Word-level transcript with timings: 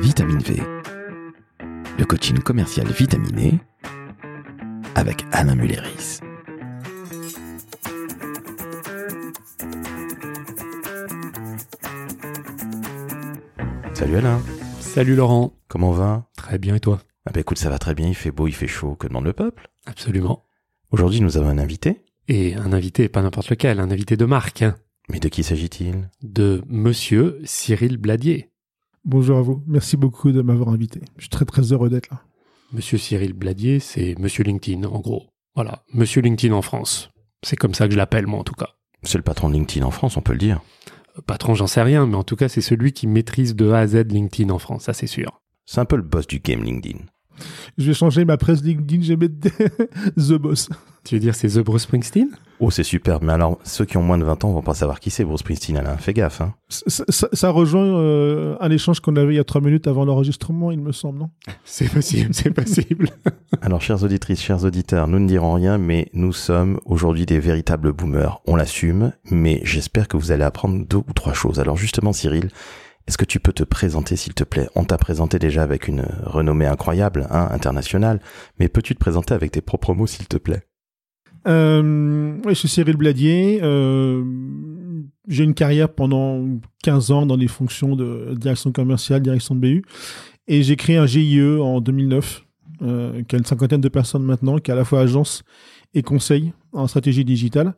Vitamine 0.00 0.40
V, 0.40 0.62
le 1.98 2.04
coaching 2.04 2.38
commercial 2.38 2.86
vitaminé 2.88 3.58
avec 4.94 5.24
Alain 5.32 5.54
Mulleris. 5.54 6.20
Salut 13.94 14.16
Alain, 14.16 14.40
Salut 14.80 15.14
Laurent, 15.14 15.52
comment 15.68 15.92
va? 15.92 16.26
Très 16.36 16.58
bien 16.58 16.74
et 16.74 16.80
toi? 16.80 17.00
Ah 17.26 17.30
bah 17.32 17.40
écoute, 17.40 17.58
ça 17.58 17.70
va 17.70 17.78
très 17.78 17.94
bien, 17.94 18.08
il 18.08 18.14
fait 18.14 18.30
beau, 18.30 18.46
il 18.46 18.54
fait 18.54 18.66
chaud, 18.66 18.94
que 18.94 19.06
demande 19.06 19.24
le 19.24 19.32
peuple? 19.32 19.68
Absolument. 19.86 20.44
Aujourd'hui, 20.90 21.20
nous 21.20 21.36
avons 21.36 21.48
un 21.48 21.58
invité. 21.58 22.04
Et 22.28 22.54
un 22.54 22.72
invité, 22.72 23.08
pas 23.08 23.22
n'importe 23.22 23.50
lequel, 23.50 23.80
un 23.80 23.90
invité 23.90 24.16
de 24.16 24.24
marque, 24.24 24.64
Mais 25.08 25.20
de 25.20 25.28
qui 25.28 25.42
s'agit-il? 25.42 26.10
De 26.22 26.62
Monsieur 26.68 27.40
Cyril 27.44 27.98
Bladier. 27.98 28.50
Bonjour 29.08 29.38
à 29.38 29.42
vous. 29.42 29.62
Merci 29.68 29.96
beaucoup 29.96 30.32
de 30.32 30.42
m'avoir 30.42 30.70
invité. 30.70 31.00
Je 31.16 31.22
suis 31.22 31.30
très 31.30 31.44
très 31.44 31.72
heureux 31.72 31.88
d'être 31.88 32.10
là. 32.10 32.22
Monsieur 32.72 32.98
Cyril 32.98 33.34
Bladier, 33.34 33.78
c'est 33.78 34.18
Monsieur 34.18 34.42
LinkedIn, 34.42 34.82
en 34.82 34.98
gros. 34.98 35.28
Voilà, 35.54 35.84
Monsieur 35.94 36.22
LinkedIn 36.22 36.52
en 36.52 36.60
France. 36.60 37.10
C'est 37.44 37.54
comme 37.54 37.72
ça 37.72 37.86
que 37.86 37.92
je 37.92 37.96
l'appelle, 37.96 38.26
moi, 38.26 38.40
en 38.40 38.42
tout 38.42 38.56
cas. 38.56 38.70
C'est 39.04 39.16
le 39.16 39.22
patron 39.22 39.48
de 39.48 39.54
LinkedIn 39.54 39.86
en 39.86 39.92
France, 39.92 40.16
on 40.16 40.22
peut 40.22 40.32
le 40.32 40.40
dire. 40.40 40.60
Euh, 41.16 41.22
Patron, 41.24 41.54
j'en 41.54 41.68
sais 41.68 41.82
rien, 41.82 42.04
mais 42.04 42.16
en 42.16 42.24
tout 42.24 42.34
cas, 42.34 42.48
c'est 42.48 42.60
celui 42.60 42.92
qui 42.92 43.06
maîtrise 43.06 43.54
de 43.54 43.70
A 43.70 43.78
à 43.78 43.86
Z 43.86 44.08
LinkedIn 44.08 44.50
en 44.50 44.58
France, 44.58 44.82
ça 44.82 44.92
c'est 44.92 45.06
sûr. 45.06 45.40
C'est 45.66 45.78
un 45.78 45.84
peu 45.84 45.94
le 45.94 46.02
boss 46.02 46.26
du 46.26 46.40
game 46.40 46.64
LinkedIn. 46.64 46.98
Je 47.78 47.86
vais 47.86 47.94
changer 47.94 48.24
ma 48.24 48.36
presse 48.36 48.62
LinkedIn, 48.62 49.02
je 49.02 49.14
vais 49.14 49.28
mettre 49.28 49.48
The 50.16 50.34
Boss. 50.34 50.68
Tu 51.04 51.14
veux 51.14 51.20
dire 51.20 51.34
c'est 51.34 51.48
The 51.48 51.58
Bruce 51.60 51.82
Springsteen? 51.82 52.28
Oh, 52.58 52.70
c'est 52.70 52.82
superbe, 52.84 53.22
mais 53.22 53.34
alors, 53.34 53.58
ceux 53.64 53.84
qui 53.84 53.96
ont 53.98 54.02
moins 54.02 54.16
de 54.18 54.24
20 54.24 54.44
ans 54.44 54.50
vont 54.52 54.62
pas 54.62 54.72
savoir 54.74 54.98
qui 54.98 55.10
c'est, 55.10 55.24
Bruce 55.24 55.40
Springsteen, 55.40 55.76
Alain, 55.76 55.96
fais 55.98 56.14
gaffe, 56.14 56.40
hein. 56.40 56.54
Ça, 56.70 57.04
ça- 57.10 57.28
ça 57.32 57.50
rejoint 57.50 57.84
euh, 57.84 58.56
un 58.60 58.70
échange 58.70 59.00
qu'on 59.00 59.14
avait 59.14 59.34
il 59.34 59.36
y 59.36 59.38
a 59.38 59.44
trois 59.44 59.60
minutes 59.60 59.86
avant 59.86 60.04
l'enregistrement, 60.06 60.70
il 60.72 60.80
me 60.80 60.90
semble, 60.92 61.18
non? 61.18 61.30
C'est 61.64 61.88
possible, 61.92 62.30
c'est 62.32 62.50
possible. 62.50 63.10
Alors, 63.60 63.82
chères 63.82 64.02
auditrices, 64.02 64.40
chers 64.40 64.64
auditeurs, 64.64 65.06
nous 65.06 65.18
ne 65.18 65.28
dirons 65.28 65.52
rien, 65.52 65.76
mais 65.78 66.08
nous 66.14 66.32
sommes 66.32 66.80
aujourd'hui 66.86 67.26
des 67.26 67.38
véritables 67.38 67.92
boomers. 67.92 68.40
On 68.46 68.56
l'assume, 68.56 69.12
mais 69.30 69.60
j'espère 69.62 70.08
que 70.08 70.16
vous 70.16 70.32
allez 70.32 70.44
apprendre 70.44 70.84
deux 70.86 70.96
ou 70.96 71.12
trois 71.14 71.34
choses. 71.34 71.60
Alors, 71.60 71.76
justement, 71.76 72.12
Cyril, 72.14 72.48
est-ce 73.06 73.18
que 73.18 73.24
tu 73.24 73.38
peux 73.40 73.52
te 73.52 73.62
présenter, 73.62 74.16
s'il 74.16 74.34
te 74.34 74.44
plaît? 74.44 74.68
On 74.74 74.84
t'a 74.84 74.98
présenté 74.98 75.38
déjà 75.38 75.62
avec 75.62 75.86
une 75.86 76.04
renommée 76.24 76.66
incroyable, 76.66 77.26
hein, 77.30 77.48
internationale, 77.52 78.20
mais 78.58 78.68
peux-tu 78.68 78.94
te 78.94 79.00
présenter 79.00 79.34
avec 79.34 79.52
tes 79.52 79.60
propres 79.60 79.94
mots, 79.94 80.06
s'il 80.06 80.26
te 80.26 80.36
plaît? 80.36 80.62
Euh, 81.46 82.36
ouais, 82.44 82.54
Je 82.54 82.58
suis 82.58 82.68
Cyril 82.68 82.96
Bladier. 82.96 83.60
Euh, 83.62 84.24
J'ai 85.28 85.44
une 85.44 85.54
carrière 85.54 85.88
pendant 85.88 86.44
15 86.82 87.10
ans 87.12 87.26
dans 87.26 87.36
des 87.36 87.48
fonctions 87.48 87.94
de 87.94 88.34
direction 88.36 88.72
commerciale, 88.72 89.22
direction 89.22 89.54
de 89.54 89.60
BU. 89.60 89.82
Et 90.48 90.62
j'ai 90.62 90.76
créé 90.76 90.96
un 90.96 91.06
GIE 91.06 91.40
en 91.60 91.80
2009, 91.80 92.44
euh, 92.82 93.22
qui 93.22 93.36
a 93.36 93.38
une 93.38 93.44
cinquantaine 93.44 93.80
de 93.80 93.88
personnes 93.88 94.22
maintenant, 94.24 94.58
qui 94.58 94.70
est 94.70 94.74
à 94.74 94.76
la 94.76 94.84
fois 94.84 95.00
agence 95.00 95.44
et 95.94 96.02
conseil 96.02 96.52
en 96.72 96.86
stratégie 96.86 97.24
digitale. 97.24 97.74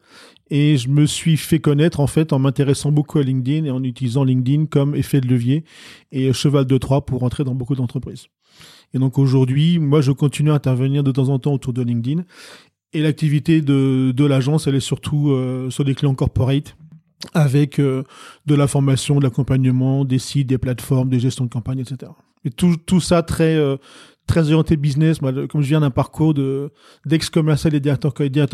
Et 0.50 0.76
je 0.76 0.88
me 0.88 1.06
suis 1.06 1.36
fait 1.36 1.58
connaître 1.58 2.00
en 2.00 2.06
fait 2.06 2.32
en 2.32 2.38
m'intéressant 2.38 2.90
beaucoup 2.90 3.18
à 3.18 3.22
LinkedIn 3.22 3.66
et 3.66 3.70
en 3.70 3.82
utilisant 3.82 4.24
LinkedIn 4.24 4.66
comme 4.66 4.94
effet 4.94 5.20
de 5.20 5.28
levier 5.28 5.64
et 6.12 6.32
cheval 6.32 6.64
de 6.64 6.78
Troie 6.78 7.04
pour 7.04 7.22
entrer 7.22 7.44
dans 7.44 7.54
beaucoup 7.54 7.74
d'entreprises. 7.74 8.26
Et 8.94 8.98
donc 8.98 9.18
aujourd'hui, 9.18 9.78
moi, 9.78 10.00
je 10.00 10.12
continue 10.12 10.50
à 10.50 10.54
intervenir 10.54 11.04
de 11.04 11.12
temps 11.12 11.28
en 11.28 11.38
temps 11.38 11.52
autour 11.52 11.72
de 11.72 11.82
LinkedIn. 11.82 12.24
Et 12.94 13.02
l'activité 13.02 13.60
de, 13.60 14.12
de 14.16 14.24
l'agence, 14.24 14.66
elle 14.66 14.74
est 14.74 14.80
surtout 14.80 15.30
euh, 15.30 15.68
sur 15.68 15.84
des 15.84 15.94
clients 15.94 16.14
corporate 16.14 16.74
avec 17.34 17.78
euh, 17.78 18.04
de 18.46 18.54
la 18.54 18.66
formation, 18.66 19.18
de 19.18 19.24
l'accompagnement, 19.24 20.04
des 20.04 20.18
sites, 20.18 20.46
des 20.46 20.58
plateformes, 20.58 21.10
des 21.10 21.20
gestions 21.20 21.44
de 21.44 21.50
campagne, 21.50 21.80
etc. 21.80 22.12
Et 22.44 22.50
tout, 22.50 22.76
tout 22.76 23.00
ça 23.00 23.22
très 23.22 23.56
euh, 23.56 23.76
très 24.28 24.42
orienté 24.42 24.76
business. 24.76 25.20
Moi, 25.20 25.32
comme 25.48 25.62
je 25.62 25.68
viens 25.68 25.80
d'un 25.80 25.90
parcours 25.90 26.34
de 26.34 26.70
d'ex-commercial 27.04 27.74
et 27.74 27.80
directeur, 27.80 28.12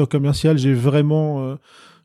commercial, 0.09 0.57
j'ai 0.57 0.73
vraiment 0.73 1.45
euh, 1.45 1.57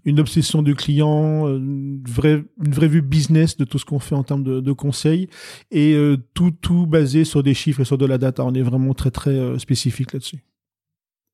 une 0.04 0.20
obsession 0.20 0.62
du 0.62 0.76
client, 0.76 1.48
une 1.48 2.04
vraie, 2.06 2.44
une 2.64 2.74
vraie 2.74 2.88
vue 2.90 3.02
business 3.02 3.56
de 3.56 3.64
tout 3.64 3.80
ce 3.80 3.86
qu'on 3.86 4.00
fait 4.00 4.16
en 4.16 4.24
termes 4.24 4.44
de, 4.44 4.72
conseils 4.74 5.30
et 5.72 5.94
euh, 5.94 6.18
tout, 6.34 6.52
tout 6.52 6.86
basé 6.86 7.24
sur 7.24 7.44
des 7.44 7.54
chiffres 7.54 7.82
et 7.82 7.86
sur 7.86 7.98
de 7.98 8.06
la 8.06 8.18
data. 8.18 8.44
On 8.44 8.54
est 8.54 8.62
vraiment 8.62 8.94
très, 8.94 9.12
très 9.12 9.32
euh, 9.32 9.58
spécifique 9.60 10.12
là-dessus. 10.12 10.44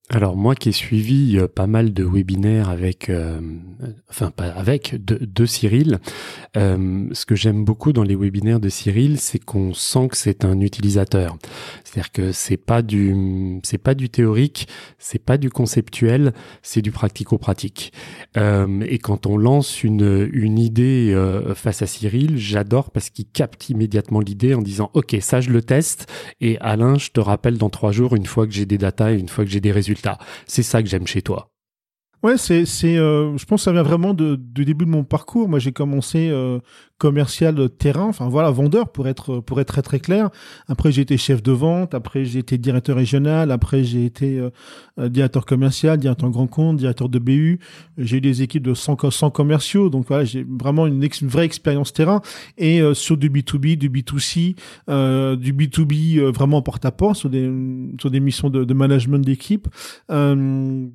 Alors 0.09 0.36
moi 0.38 0.54
qui 0.54 0.70
ai 0.70 0.72
suivi 0.72 1.40
pas 1.56 1.66
mal 1.66 1.92
de 1.92 2.04
webinaires 2.04 2.70
avec, 2.70 3.12
enfin 4.08 4.30
pas 4.30 4.50
avec, 4.50 5.04
de, 5.04 5.46
Cyril, 5.48 5.98
ce 6.54 7.26
que 7.26 7.34
j'aime 7.34 7.66
beaucoup 7.66 7.92
dans 7.92 8.04
les 8.04 8.16
webinaires 8.16 8.59
de 8.59 8.70
Cyril, 8.70 9.20
c'est 9.20 9.40
qu'on 9.44 9.74
sent 9.74 10.09
que 10.09 10.18
c'est 10.18 10.46
un 10.46 10.59
utilisateur. 10.59 11.40
C'est-à-dire 11.96 12.12
que 12.12 12.32
c'est 12.34 12.58
pas 12.58 12.82
du, 12.82 13.62
c'est 13.64 13.78
pas 13.78 13.94
du 13.94 14.10
théorique, 14.10 14.68
c'est 15.00 15.24
pas 15.24 15.38
du 15.38 15.50
conceptuel, 15.50 16.34
c'est 16.62 16.82
du 16.82 16.92
pratico-pratique. 16.92 17.94
Euh, 18.36 18.82
et 18.82 19.00
quand 19.00 19.26
on 19.26 19.38
lance 19.38 19.82
une, 19.82 20.30
une 20.34 20.60
idée 20.60 21.14
euh, 21.14 21.56
face 21.56 21.82
à 21.82 21.88
Cyril, 21.88 22.38
j'adore 22.38 22.92
parce 22.92 23.10
qu'il 23.10 23.28
capte 23.28 23.70
immédiatement 23.70 24.20
l'idée 24.20 24.56
en 24.56 24.62
disant 24.62 24.92
OK, 24.94 25.16
ça 25.22 25.40
je 25.40 25.52
le 25.52 25.62
teste 25.62 26.12
et 26.42 26.58
Alain, 26.60 26.98
je 26.98 27.12
te 27.12 27.22
rappelle 27.22 27.58
dans 27.58 27.70
trois 27.70 27.94
jours 27.94 28.14
une 28.14 28.26
fois 28.26 28.46
que 28.46 28.52
j'ai 28.52 28.66
des 28.66 28.78
datas 28.78 29.14
et 29.14 29.18
une 29.18 29.30
fois 29.30 29.46
que 29.46 29.52
j'ai 29.52 29.62
des 29.62 29.72
résultats. 29.72 30.18
C'est 30.48 30.64
ça 30.64 30.84
que 30.84 30.90
j'aime 30.90 31.08
chez 31.08 31.22
toi. 31.22 31.55
Ouais, 32.24 32.38
c'est, 32.38 32.66
c'est, 32.66 32.98
euh, 32.98 33.38
je 33.38 33.46
pense 33.46 33.62
que 33.62 33.66
ça 33.66 33.72
vient 33.72 33.84
vraiment 33.84 34.16
de, 34.16 34.36
du 34.36 34.66
début 34.66 34.86
de 34.86 34.90
mon 34.90 35.03
parcours. 35.03 35.48
Moi, 35.48 35.59
j'ai 35.59 35.72
commencé 35.72 36.30
euh, 36.31 36.58
commercial 36.98 37.70
terrain, 37.78 38.06
enfin 38.08 38.30
voilà, 38.30 38.50
vendeur 38.50 38.92
pour 38.92 39.08
être 39.08 39.42
pour 39.42 39.59
être 39.62 39.68
très 39.68 39.84
très 39.84 40.00
clair. 40.00 40.31
Après, 40.68 40.92
j'ai 40.92 41.03
été 41.03 41.18
chef 41.18 41.44
de 41.44 41.52
vente. 41.52 41.94
Après, 41.94 42.26
j'ai 42.26 42.40
été 42.40 42.58
directeur 42.58 42.96
régional. 42.96 43.52
Après, 43.52 43.84
j'ai 43.84 44.06
été 44.06 44.40
euh, 44.40 44.50
euh, 45.00 45.08
directeur 45.09 45.46
commercial, 45.46 46.00
directeur 46.00 46.31
grand 46.31 46.48
compte, 46.48 46.78
directeur 46.78 47.09
de 47.09 47.20
BU. 47.20 47.59
J'ai 48.00 48.18
eu 48.18 48.22
des 48.22 48.42
équipes 48.42 48.64
de 48.64 48.74
100, 48.74 48.96
co- 48.96 49.12
100 49.12 49.30
commerciaux. 49.30 49.90
Donc 49.90 50.08
voilà, 50.08 50.24
j'ai 50.26 50.44
vraiment 50.50 50.88
une, 50.88 51.03
une 51.03 51.28
vraie 51.28 51.46
expérience 51.46 51.94
terrain. 51.94 52.22
Et 52.58 52.82
euh, 52.82 52.96
sur 52.96 53.18
du 53.18 53.30
B2B, 53.30 53.78
du 53.78 53.90
B2C, 53.90 54.56
euh, 54.90 55.36
du 55.36 55.53
B2B 55.53 56.18
euh, 56.18 56.32
vraiment 56.32 56.64
porte 56.64 56.86
à 56.86 56.92
porte 56.92 57.18
sur 57.18 57.30
des 57.30 57.52
sur 58.00 58.09
des 58.09 58.20
missions 58.20 58.50
de, 58.50 58.64
de 58.64 58.74
management 58.74 59.20
d'équipe. 59.24 59.68
Euh, 60.09 60.88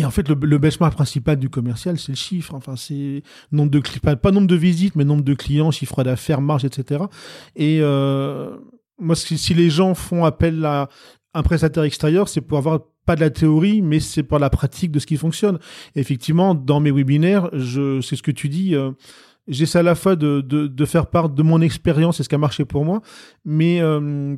et 0.00 0.04
en 0.04 0.10
fait, 0.10 0.26
le, 0.28 0.34
le 0.34 0.58
benchmark 0.58 0.94
principal 0.94 1.36
du 1.36 1.50
commercial, 1.50 1.98
c'est 1.98 2.12
le 2.12 2.16
chiffre. 2.16 2.54
Enfin, 2.54 2.74
c'est 2.76 3.22
nombre 3.52 3.70
de 3.70 3.80
pas, 4.02 4.16
pas 4.16 4.30
nombre 4.30 4.46
de 4.46 4.56
visites, 4.56 4.96
mais 4.96 5.04
nombre 5.04 5.22
de 5.22 5.34
clients, 5.34 5.70
chiffre 5.70 6.02
d'affaires, 6.02 6.40
marge, 6.40 6.64
etc. 6.64 7.04
Et 7.54 7.78
euh, 7.82 8.56
moi, 8.98 9.14
si, 9.14 9.54
les 9.54 9.68
gens 9.68 9.94
font 9.94 10.24
appel 10.24 10.64
à 10.64 10.88
un 11.34 11.42
prestataire 11.42 11.82
extérieur, 11.84 12.28
c'est 12.28 12.40
pour 12.40 12.56
avoir 12.56 12.80
pas 13.04 13.14
de 13.14 13.20
la 13.20 13.30
théorie, 13.30 13.82
mais 13.82 14.00
c'est 14.00 14.22
pour 14.22 14.38
la 14.38 14.48
pratique 14.50 14.90
de 14.90 14.98
ce 14.98 15.06
qui 15.06 15.16
fonctionne. 15.18 15.58
Effectivement, 15.94 16.54
dans 16.54 16.80
mes 16.80 16.90
webinaires, 16.92 17.50
je, 17.52 18.00
c'est 18.00 18.16
ce 18.16 18.22
que 18.22 18.30
tu 18.32 18.48
dis. 18.48 18.74
euh, 18.74 18.92
J'essaie 19.48 19.80
à 19.80 19.82
la 19.82 19.94
fois 19.96 20.16
de, 20.16 20.40
de, 20.42 20.66
de 20.66 20.84
faire 20.84 21.06
part 21.08 21.28
de 21.28 21.42
mon 21.42 21.60
expérience 21.60 22.20
et 22.20 22.22
ce 22.22 22.28
qui 22.28 22.34
a 22.36 22.38
marché 22.38 22.64
pour 22.64 22.84
moi, 22.84 23.00
mais 23.44 23.80
euh, 23.80 24.36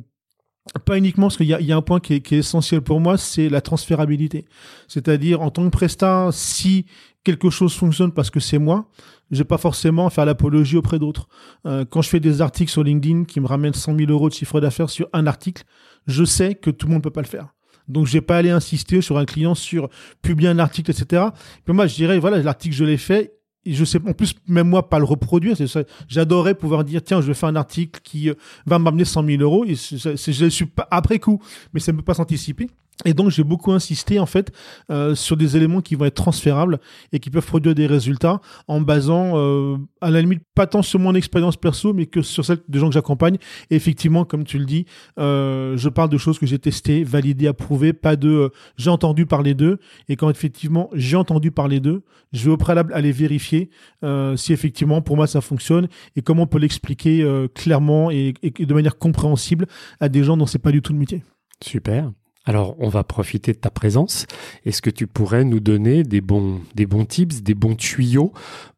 pas 0.85 0.97
uniquement 0.97 1.27
parce 1.27 1.37
qu'il 1.37 1.47
y 1.47 1.49
y 1.49 1.71
a 1.71 1.77
un 1.77 1.81
point 1.81 1.99
qui 1.99 2.15
est, 2.15 2.21
qui 2.21 2.35
est 2.35 2.39
essentiel 2.39 2.81
pour 2.81 2.99
moi, 2.99 3.17
c'est 3.17 3.49
la 3.49 3.61
transférabilité. 3.61 4.45
C'est-à-dire, 4.87 5.41
en 5.41 5.49
tant 5.49 5.63
que 5.65 5.69
prestat, 5.69 6.29
si 6.31 6.85
quelque 7.23 7.49
chose 7.49 7.73
fonctionne 7.73 8.11
parce 8.11 8.29
que 8.29 8.39
c'est 8.39 8.59
moi, 8.59 8.87
je 9.31 9.39
vais 9.39 9.43
pas 9.43 9.57
forcément 9.57 10.09
faire 10.09 10.25
l'apologie 10.25 10.77
auprès 10.77 10.99
d'autres. 10.99 11.27
Euh, 11.65 11.85
quand 11.89 12.01
je 12.01 12.09
fais 12.09 12.19
des 12.19 12.41
articles 12.41 12.71
sur 12.71 12.83
LinkedIn 12.83 13.25
qui 13.25 13.39
me 13.39 13.47
ramènent 13.47 13.73
100 13.73 13.97
000 13.97 14.11
euros 14.11 14.29
de 14.29 14.33
chiffre 14.33 14.61
d'affaires 14.61 14.89
sur 14.89 15.09
un 15.13 15.27
article, 15.27 15.63
je 16.07 16.23
sais 16.23 16.55
que 16.55 16.69
tout 16.69 16.87
le 16.87 16.93
monde 16.93 17.03
peut 17.03 17.11
pas 17.11 17.21
le 17.21 17.27
faire. 17.27 17.53
Donc, 17.87 18.07
je 18.07 18.13
vais 18.13 18.21
pas 18.21 18.37
aller 18.37 18.51
insister 18.51 19.01
sur 19.01 19.17
un 19.17 19.25
client 19.25 19.55
sur 19.55 19.89
publier 20.21 20.49
un 20.49 20.59
article, 20.59 20.91
etc. 20.91 21.23
Puis 21.65 21.73
moi, 21.73 21.87
je 21.87 21.95
dirais, 21.95 22.19
voilà, 22.19 22.37
l'article, 22.37 22.75
je 22.75 22.85
l'ai 22.85 22.97
fait. 22.97 23.33
Je 23.65 23.85
sais, 23.85 23.99
en 24.05 24.13
plus, 24.13 24.35
même 24.47 24.67
moi, 24.67 24.89
pas 24.89 24.99
le 24.99 25.05
reproduire. 25.05 25.55
C'est 25.55 25.67
ça. 25.67 25.83
J'adorerais 26.07 26.53
pouvoir 26.53 26.83
dire, 26.83 27.01
tiens, 27.01 27.21
je 27.21 27.27
vais 27.27 27.33
faire 27.33 27.49
un 27.49 27.55
article 27.55 28.01
qui 28.03 28.29
euh, 28.29 28.33
va 28.65 28.77
m'amener 28.77 29.05
100 29.05 29.25
000 29.25 29.41
euros. 29.41 29.65
Et 29.65 29.75
je 29.75 30.49
suis 30.49 30.65
pas 30.65 30.87
après 30.91 31.19
coup, 31.19 31.41
mais 31.73 31.79
ça 31.79 31.91
ne 31.91 31.97
peut 31.97 32.03
pas 32.03 32.13
s'anticiper. 32.13 32.69
Et 33.05 33.13
donc, 33.13 33.31
j'ai 33.31 33.43
beaucoup 33.43 33.71
insisté, 33.71 34.19
en 34.19 34.25
fait, 34.27 34.51
euh, 34.91 35.15
sur 35.15 35.35
des 35.35 35.57
éléments 35.57 35.81
qui 35.81 35.95
vont 35.95 36.05
être 36.05 36.13
transférables 36.15 36.79
et 37.11 37.19
qui 37.19 37.29
peuvent 37.31 37.45
produire 37.45 37.73
des 37.75 37.87
résultats 37.87 38.39
en 38.67 38.81
basant, 38.81 39.33
euh, 39.35 39.77
à 39.99 40.11
la 40.11 40.21
limite, 40.21 40.43
pas 40.55 40.67
tant 40.67 40.83
sur 40.83 40.99
mon 40.99 41.15
expérience 41.15 41.57
perso, 41.57 41.91
mais 41.93 42.05
que 42.05 42.21
sur 42.21 42.45
celle 42.45 42.59
des 42.67 42.77
gens 42.79 42.87
que 42.87 42.93
j'accompagne. 42.93 43.37
Et 43.71 43.75
effectivement, 43.75 44.25
comme 44.25 44.43
tu 44.43 44.59
le 44.59 44.65
dis, 44.65 44.85
euh, 45.19 45.75
je 45.75 45.89
parle 45.89 46.09
de 46.09 46.17
choses 46.19 46.37
que 46.37 46.45
j'ai 46.45 46.59
testées, 46.59 47.03
validées, 47.03 47.47
approuvées, 47.47 47.93
pas 47.93 48.15
de 48.15 48.29
euh, 48.29 48.49
j'ai 48.77 48.91
entendu 48.91 49.25
parler 49.25 49.53
d'eux. 49.55 49.79
Et 50.07 50.15
quand 50.15 50.29
effectivement 50.29 50.89
j'ai 50.93 51.17
entendu 51.17 51.49
parler 51.51 51.79
d'eux, 51.79 52.03
je 52.31 52.45
vais 52.45 52.51
au 52.51 52.57
préalable 52.57 52.93
aller 52.93 53.11
vérifier 53.11 53.69
euh, 54.03 54.35
si 54.37 54.53
effectivement 54.53 55.01
pour 55.01 55.15
moi 55.17 55.27
ça 55.27 55.41
fonctionne 55.41 55.87
et 56.15 56.21
comment 56.21 56.43
on 56.43 56.47
peut 56.47 56.59
l'expliquer 56.59 57.21
euh, 57.23 57.47
clairement 57.47 58.11
et, 58.11 58.33
et- 58.43 58.53
et 58.59 58.65
de 58.65 58.73
manière 58.73 58.97
compréhensible 58.97 59.65
à 59.99 60.09
des 60.09 60.23
gens 60.23 60.37
dont 60.37 60.45
c'est 60.45 60.59
pas 60.59 60.71
du 60.71 60.81
tout 60.81 60.93
le 60.93 60.99
métier. 60.99 61.23
Super. 61.61 62.11
Alors, 62.45 62.75
on 62.79 62.89
va 62.89 63.03
profiter 63.03 63.53
de 63.53 63.57
ta 63.57 63.69
présence. 63.69 64.25
Est-ce 64.65 64.81
que 64.81 64.89
tu 64.89 65.07
pourrais 65.07 65.45
nous 65.45 65.59
donner 65.59 66.03
des 66.03 66.21
bons, 66.21 66.59
tips, 67.07 67.41
des 67.41 67.55
bons 67.55 67.75
tuyaux 67.75 68.33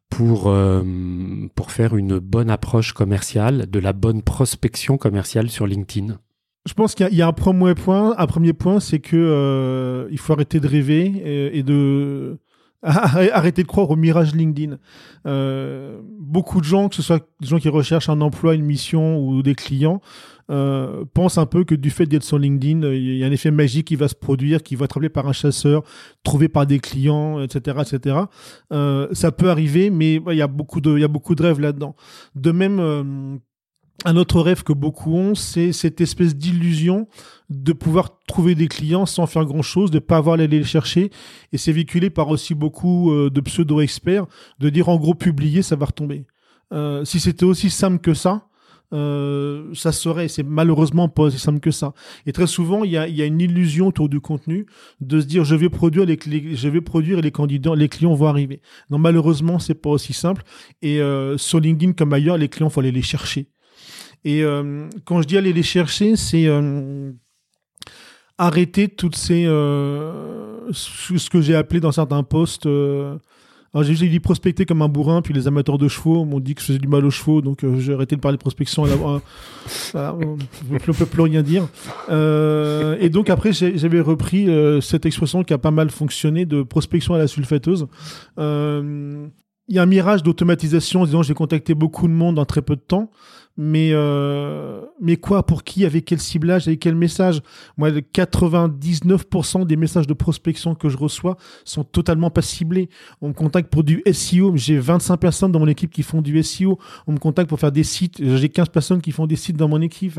pour 0.08 0.44
euh, 0.46 0.84
pour 1.56 1.72
faire 1.72 1.96
une 1.96 2.20
bonne 2.20 2.48
approche 2.48 2.92
commerciale, 2.92 3.68
de 3.68 3.78
la 3.80 3.92
bonne 3.92 4.22
prospection 4.22 4.98
commerciale 4.98 5.50
sur 5.50 5.66
LinkedIn? 5.66 6.18
Je 6.66 6.74
pense 6.74 6.94
qu'il 6.94 7.14
y, 7.14 7.22
a 7.22 7.28
un 7.28 7.32
premier 7.32 7.74
point. 7.74 8.14
Un 8.18 8.26
premier 8.26 8.52
point, 8.52 8.80
c'est 8.80 8.98
que 8.98 9.16
euh, 9.16 10.08
il 10.10 10.18
faut 10.18 10.32
arrêter 10.32 10.58
de 10.58 10.66
rêver 10.66 11.50
et, 11.56 11.62
de 11.62 12.38
arrêter 13.32 13.62
de 13.62 13.68
croire 13.68 13.90
au 13.90 13.96
mirage 13.96 14.34
LinkedIn. 14.34 14.78
Euh, 15.26 16.00
beaucoup 16.04 16.60
de 16.60 16.64
gens, 16.64 16.88
que 16.88 16.94
ce 16.94 17.02
soit 17.02 17.28
des 17.40 17.48
gens 17.48 17.58
qui 17.58 17.68
recherchent 17.68 18.08
un 18.08 18.20
emploi, 18.20 18.54
une 18.54 18.64
mission 18.64 19.18
ou 19.18 19.42
des 19.42 19.54
clients, 19.54 20.00
euh, 20.48 21.04
pensent 21.12 21.38
un 21.38 21.46
peu 21.46 21.64
que 21.64 21.74
du 21.74 21.90
fait 21.90 22.06
d'être 22.06 22.22
sur 22.22 22.38
LinkedIn, 22.38 22.86
il 22.92 23.16
y 23.16 23.24
a 23.24 23.26
un 23.26 23.32
effet 23.32 23.50
magique 23.50 23.88
qui 23.88 23.96
va 23.96 24.06
se 24.06 24.14
produire, 24.14 24.62
qui 24.62 24.76
va 24.76 24.84
être 24.84 24.96
appelé 24.96 25.08
par 25.08 25.26
un 25.26 25.32
chasseur, 25.32 25.82
trouvé 26.22 26.48
par 26.48 26.66
des 26.66 26.78
clients, 26.78 27.42
etc., 27.42 27.78
etc. 27.80 28.16
Euh, 28.72 29.08
ça 29.12 29.32
peut 29.32 29.50
arriver, 29.50 29.90
mais 29.90 30.20
il 30.30 30.36
y 30.36 30.42
a 30.42 30.46
beaucoup 30.46 30.80
de, 30.80 30.92
il 30.96 31.00
y 31.00 31.04
a 31.04 31.08
beaucoup 31.08 31.34
de 31.34 31.42
rêves 31.42 31.60
là-dedans. 31.60 31.96
De 32.36 32.52
même, 32.52 32.78
euh, 32.78 33.36
un 34.04 34.16
autre 34.16 34.40
rêve 34.40 34.62
que 34.62 34.72
beaucoup 34.72 35.16
ont, 35.16 35.34
c'est 35.34 35.72
cette 35.72 36.00
espèce 36.00 36.36
d'illusion 36.36 37.08
de 37.48 37.72
pouvoir 37.72 38.20
trouver 38.26 38.54
des 38.54 38.68
clients 38.68 39.06
sans 39.06 39.26
faire 39.26 39.44
grand 39.44 39.62
chose, 39.62 39.90
de 39.90 39.98
pas 39.98 40.18
avoir 40.18 40.34
à 40.34 40.42
aller 40.42 40.58
les 40.58 40.64
chercher. 40.64 41.10
Et 41.52 41.58
c'est 41.58 41.72
véhiculé 41.72 42.10
par 42.10 42.28
aussi 42.28 42.54
beaucoup 42.54 43.12
euh, 43.12 43.30
de 43.30 43.40
pseudo-experts 43.40 44.26
de 44.58 44.68
dire 44.68 44.88
en 44.88 44.96
gros 44.96 45.14
publier, 45.14 45.62
ça 45.62 45.76
va 45.76 45.86
retomber. 45.86 46.26
Euh, 46.72 47.04
si 47.04 47.20
c'était 47.20 47.44
aussi 47.44 47.70
simple 47.70 47.98
que 47.98 48.14
ça, 48.14 48.48
euh, 48.92 49.74
ça 49.74 49.92
serait. 49.92 50.28
C'est 50.28 50.42
malheureusement 50.42 51.08
pas 51.08 51.24
aussi 51.24 51.38
simple 51.38 51.60
que 51.60 51.70
ça. 51.70 51.92
Et 52.24 52.32
très 52.32 52.46
souvent, 52.46 52.84
il 52.84 52.92
y 52.92 52.96
a, 52.96 53.08
y 53.08 53.22
a, 53.22 53.24
une 53.24 53.40
illusion 53.40 53.88
autour 53.88 54.08
du 54.08 54.20
contenu 54.20 54.66
de 55.00 55.20
se 55.20 55.26
dire 55.26 55.44
je 55.44 55.54
vais 55.54 55.68
produire 55.68 56.06
les, 56.06 56.18
je 56.56 56.68
vais 56.68 56.80
produire 56.80 57.18
et 57.18 57.22
les 57.22 57.32
candidats, 57.32 57.74
les 57.74 57.88
clients 57.88 58.14
vont 58.14 58.26
arriver. 58.26 58.60
Non, 58.90 58.98
malheureusement, 58.98 59.58
c'est 59.58 59.74
pas 59.74 59.90
aussi 59.90 60.12
simple. 60.12 60.42
Et 60.82 61.00
euh, 61.00 61.36
sur 61.36 61.60
LinkedIn 61.60 61.92
comme 61.92 62.12
ailleurs, 62.12 62.38
les 62.38 62.48
clients 62.48 62.70
faut 62.70 62.80
aller 62.80 62.92
les 62.92 63.02
chercher. 63.02 63.48
Et 64.24 64.42
euh, 64.42 64.88
quand 65.04 65.22
je 65.22 65.28
dis 65.28 65.36
aller 65.36 65.52
les 65.52 65.62
chercher, 65.62 66.16
c'est 66.16 66.46
euh, 66.46 67.12
arrêter 68.38 68.88
toutes 68.88 69.16
ces 69.16 69.44
euh, 69.46 70.70
ce 70.72 71.30
que 71.30 71.40
j'ai 71.40 71.54
appelé 71.54 71.80
dans 71.80 71.92
certains 71.92 72.22
posts 72.22 72.66
alors 73.76 73.84
j'ai 73.84 74.08
dit 74.08 74.20
prospecter 74.20 74.64
comme 74.64 74.80
un 74.80 74.88
bourrin, 74.88 75.20
puis 75.20 75.34
les 75.34 75.46
amateurs 75.48 75.76
de 75.76 75.86
chevaux 75.86 76.24
m'ont 76.24 76.40
dit 76.40 76.54
que 76.54 76.62
je 76.62 76.66
faisais 76.66 76.78
du 76.78 76.88
mal 76.88 77.04
aux 77.04 77.10
chevaux, 77.10 77.42
donc 77.42 77.62
j'ai 77.76 77.92
arrêté 77.92 78.16
de 78.16 78.22
parler 78.22 78.38
de 78.38 78.40
prospection. 78.40 78.84
on 78.84 79.20
ne 80.70 80.92
peut 80.94 81.04
plus 81.04 81.20
rien 81.20 81.42
dire. 81.42 81.68
Et 82.08 83.10
donc 83.10 83.28
après 83.28 83.52
j'avais 83.52 84.00
repris 84.00 84.48
euh, 84.48 84.80
cette 84.80 85.04
expression 85.04 85.44
qui 85.44 85.52
a 85.52 85.58
pas 85.58 85.72
mal 85.72 85.90
fonctionné 85.90 86.46
de 86.46 86.62
prospection 86.62 87.12
à 87.12 87.18
la 87.18 87.26
sulfateuse. 87.26 87.86
Il 88.38 89.74
y 89.74 89.78
a 89.78 89.82
un 89.82 89.86
mirage 89.86 90.22
d'automatisation, 90.22 91.04
disons 91.04 91.22
j'ai 91.22 91.34
contacté 91.34 91.74
beaucoup 91.74 92.08
de 92.08 92.14
monde 92.14 92.38
en 92.38 92.46
très 92.46 92.62
peu 92.62 92.76
de 92.76 92.80
temps 92.80 93.10
mais 93.56 93.90
euh, 93.92 94.82
mais 95.00 95.16
quoi 95.16 95.44
pour 95.44 95.64
qui 95.64 95.84
avec 95.84 96.04
quel 96.04 96.20
ciblage 96.20 96.68
avec 96.68 96.80
quel 96.80 96.94
message? 96.94 97.40
Moi 97.76 97.90
99% 97.90 99.66
des 99.66 99.76
messages 99.76 100.06
de 100.06 100.14
prospection 100.14 100.74
que 100.74 100.88
je 100.88 100.96
reçois 100.96 101.36
sont 101.64 101.84
totalement 101.84 102.30
pas 102.30 102.42
ciblés 102.42 102.88
on 103.20 103.28
me 103.28 103.34
contacte 103.34 103.70
pour 103.70 103.84
du 103.84 104.02
SEO 104.12 104.56
j'ai 104.56 104.78
25 104.78 105.16
personnes 105.16 105.52
dans 105.52 105.60
mon 105.60 105.68
équipe 105.68 105.90
qui 105.90 106.02
font 106.02 106.22
du 106.22 106.42
SEO 106.42 106.78
on 107.06 107.12
me 107.12 107.18
contacte 107.18 107.48
pour 107.48 107.60
faire 107.60 107.72
des 107.72 107.84
sites 107.84 108.16
j'ai 108.36 108.48
15 108.48 108.68
personnes 108.68 109.00
qui 109.00 109.12
font 109.12 109.26
des 109.26 109.36
sites 109.36 109.56
dans 109.56 109.68
mon 109.68 109.80
équipe 109.80 110.18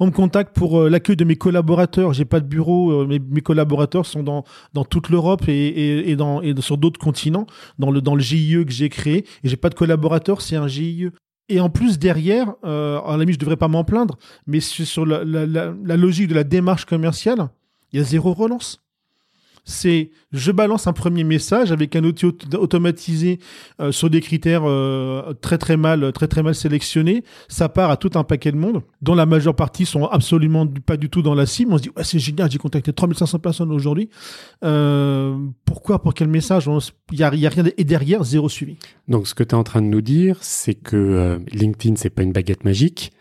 on 0.00 0.06
me 0.06 0.10
contacte 0.10 0.54
pour 0.54 0.80
euh, 0.80 0.88
l'accueil 0.88 1.16
de 1.16 1.24
mes 1.24 1.36
collaborateurs. 1.36 2.12
J'ai 2.12 2.24
pas 2.24 2.40
de 2.40 2.46
bureau. 2.46 2.90
Euh, 2.90 3.06
mes, 3.06 3.18
mes, 3.18 3.40
collaborateurs 3.40 4.06
sont 4.06 4.22
dans, 4.22 4.44
dans 4.72 4.84
toute 4.84 5.08
l'Europe 5.08 5.48
et, 5.48 5.52
et, 5.52 6.10
et, 6.10 6.16
dans, 6.16 6.42
et 6.42 6.54
sur 6.60 6.78
d'autres 6.78 7.00
continents, 7.00 7.46
dans 7.78 7.90
le, 7.90 8.00
dans 8.00 8.14
le 8.14 8.20
GIE 8.20 8.64
que 8.66 8.72
j'ai 8.72 8.88
créé. 8.88 9.24
Et 9.44 9.48
j'ai 9.48 9.56
pas 9.56 9.68
de 9.68 9.74
collaborateurs, 9.74 10.40
c'est 10.40 10.56
un 10.56 10.68
GIE. 10.68 11.10
Et 11.48 11.60
en 11.60 11.70
plus, 11.70 11.98
derrière, 11.98 12.54
euh, 12.64 13.00
à 13.00 13.16
la 13.16 13.30
je 13.30 13.38
devrais 13.38 13.56
pas 13.56 13.68
m'en 13.68 13.84
plaindre, 13.84 14.16
mais 14.46 14.60
sur 14.60 15.04
la, 15.04 15.24
logique 15.96 16.28
de 16.28 16.34
la 16.34 16.44
démarche 16.44 16.84
commerciale, 16.84 17.48
il 17.92 17.98
y 17.98 18.02
a 18.02 18.04
zéro 18.04 18.32
relance 18.32 18.82
c'est 19.64 20.10
je 20.32 20.50
balance 20.50 20.86
un 20.86 20.92
premier 20.92 21.24
message 21.24 21.70
avec 21.70 21.94
un 21.94 22.02
outil 22.02 22.26
automatisé 22.54 23.38
euh, 23.80 23.92
sur 23.92 24.10
des 24.10 24.20
critères 24.20 24.62
euh, 24.64 25.34
très 25.40 25.58
très 25.58 25.76
mal 25.76 26.12
très 26.12 26.26
très 26.26 26.42
mal 26.42 26.54
sélectionnés. 26.54 27.22
Ça 27.48 27.68
part 27.68 27.90
à 27.90 27.96
tout 27.96 28.10
un 28.14 28.24
paquet 28.24 28.50
de 28.50 28.56
monde, 28.56 28.82
dont 29.02 29.14
la 29.14 29.26
majeure 29.26 29.54
partie 29.54 29.86
sont 29.86 30.06
absolument 30.06 30.66
pas 30.66 30.96
du 30.96 31.08
tout 31.08 31.22
dans 31.22 31.34
la 31.34 31.46
cible. 31.46 31.72
On 31.72 31.78
se 31.78 31.82
dit 31.82 31.90
ouais, 31.96 32.04
c'est 32.04 32.18
génial, 32.18 32.50
j'ai 32.50 32.58
contacté 32.58 32.92
3500 32.92 33.38
personnes 33.38 33.70
aujourd'hui. 33.70 34.08
Euh, 34.64 35.36
pourquoi 35.64 36.02
Pour 36.02 36.14
quel 36.14 36.28
message? 36.28 36.68
Il 37.12 37.18
y 37.18 37.22
a, 37.22 37.28
rien 37.28 37.64
et 37.76 37.84
derrière 37.84 38.24
zéro 38.24 38.48
suivi. 38.48 38.76
Donc 39.08 39.28
ce 39.28 39.34
que 39.34 39.44
tu 39.44 39.50
es 39.50 39.54
en 39.54 39.64
train 39.64 39.82
de 39.82 39.86
nous 39.86 40.00
dire, 40.00 40.38
c'est 40.40 40.74
que 40.74 41.38
LinkedIn 41.52 41.96
c'est 41.96 42.10
pas 42.10 42.22
une 42.22 42.32
baguette 42.32 42.64
magique. 42.64 43.12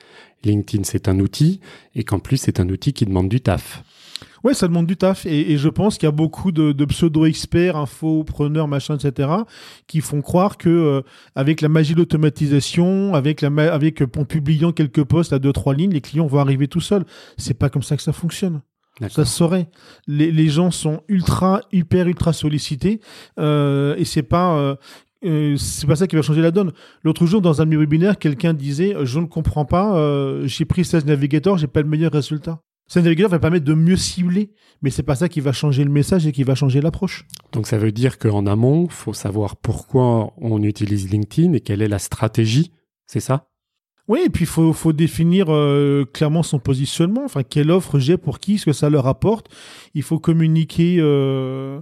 LinkedIn 0.44 0.84
c'est 0.86 1.08
un 1.08 1.20
outil 1.20 1.60
et 1.94 2.04
qu'en 2.04 2.20
plus 2.20 2.38
c'est 2.38 2.60
un 2.60 2.70
outil 2.70 2.94
qui 2.94 3.06
demande 3.06 3.30
du 3.30 3.42
taf. 3.42 3.84
Ouais, 4.44 4.54
ça 4.54 4.68
demande 4.68 4.88
du 4.88 4.98
taf. 4.98 5.26
Et, 5.26 5.52
et 5.52 5.58
je 5.58 5.70
pense 5.70 5.98
qu'il 5.98 6.08
y 6.08 6.10
a 6.10 6.12
beaucoup 6.12 6.52
de, 6.52 6.72
de 6.72 6.86
pseudo-experts, 6.86 7.76
infopreneurs, 7.76 8.68
machin, 8.68 8.98
etc., 8.98 9.30
qui 9.88 10.02
font 10.02 10.22
croire 10.22 10.58
que 10.58 10.70
euh, 10.70 11.02
avec 11.36 11.62
la 11.62 11.70
magie 11.70 11.94
de 11.94 12.00
l'automatisation, 12.00 13.14
avec, 13.14 13.42
la 13.42 13.50
avec 13.74 14.02
en 14.18 14.26
publiant 14.26 14.72
quelques 14.72 15.04
posts 15.04 15.34
à 15.34 15.40
deux, 15.40 15.54
trois 15.54 15.74
lignes, 15.74 15.94
les 15.94 16.02
clients 16.02 16.28
vont 16.28 16.40
arriver 16.40 16.68
tout 16.68 16.82
seuls. 16.82 17.06
C'est 17.38 17.54
pas 17.54 17.70
comme 17.70 17.84
ça 17.84 17.96
que 17.98 18.04
ça 18.04 18.14
fonctionne. 18.14 18.62
Ça 19.10 19.26
se 19.26 19.36
saurait. 19.36 19.70
Les, 20.06 20.32
les, 20.32 20.48
gens 20.48 20.70
sont 20.70 21.02
ultra, 21.08 21.62
hyper, 21.72 22.08
ultra 22.08 22.34
sollicités. 22.34 23.00
Euh, 23.40 23.96
et 23.98 24.06
c'est 24.06 24.24
pas... 24.24 24.56
Euh, 24.58 24.76
euh, 25.24 25.56
c'est 25.58 25.86
pas 25.86 25.96
ça 25.96 26.08
qui 26.08 26.16
va 26.16 26.22
changer 26.22 26.42
la 26.42 26.52
donne. 26.52 26.72
L'autre 27.04 27.26
jour, 27.26 27.42
dans 27.42 27.62
un 27.62 27.66
de 27.66 27.70
mes 27.70 27.78
webinaires, 27.78 28.18
quelqu'un 28.18 28.54
disait 28.54 28.96
Je 29.04 29.20
ne 29.20 29.26
comprends 29.26 29.66
pas, 29.66 29.96
euh, 29.96 30.48
j'ai 30.48 30.66
pris 30.66 30.84
16 30.84 31.06
navigateurs, 31.06 31.58
j'ai 31.58 31.68
pas 31.68 31.82
le 31.82 31.88
meilleur 31.88 32.12
résultat. 32.12 32.62
Sales 32.92 33.04
Navigator 33.04 33.32
va 33.32 33.40
permettre 33.40 33.64
de 33.64 33.74
mieux 33.74 33.96
cibler, 33.96 34.52
mais 34.82 34.90
c'est 34.90 35.02
pas 35.02 35.16
ça 35.16 35.30
qui 35.30 35.40
va 35.40 35.54
changer 35.54 35.86
le 35.86 35.90
message 35.90 36.28
et 36.28 36.34
qui 36.34 36.44
va 36.44 36.56
changer 36.56 36.82
l'approche. 36.82 37.26
Donc 37.54 37.66
ça 37.66 37.78
veut 37.78 37.94
dire 37.94 38.18
qu'en 38.18 38.46
amont, 38.46 38.90
faut 38.90 39.14
savoir 39.14 39.56
pourquoi 39.56 40.34
on 40.36 40.62
utilise 40.62 41.10
LinkedIn 41.10 41.54
et 41.54 41.62
quelle 41.62 41.82
est 41.82 41.88
la 41.88 42.00
stratégie, 42.00 42.74
c'est 43.08 43.22
ça? 43.22 43.48
Oui, 44.10 44.24
et 44.26 44.30
puis 44.30 44.44
il 44.44 44.48
faut, 44.48 44.74
faut 44.74 44.92
définir 44.92 45.46
euh, 45.48 46.04
clairement 46.04 46.44
son 46.44 46.60
positionnement. 46.60 47.24
Enfin, 47.24 47.44
quelle 47.44 47.72
offre 47.72 47.98
j'ai 47.98 48.18
pour 48.18 48.40
qui, 48.40 48.58
ce 48.58 48.66
que 48.66 48.74
ça 48.74 48.90
leur 48.90 49.08
apporte. 49.08 49.48
Il 49.94 50.04
faut 50.04 50.20
communiquer, 50.20 50.98
euh, 51.00 51.80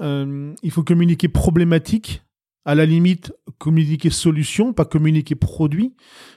euh, 0.00 0.52
il 0.64 0.70
faut 0.72 0.82
communiquer 0.82 1.28
problématique 1.28 2.24
à 2.68 2.74
la 2.74 2.84
limite 2.84 3.32
communiquer 3.56 4.10
solution, 4.10 4.74
pas 4.74 4.84
communiquer 4.84 5.34
produit. 5.34 5.94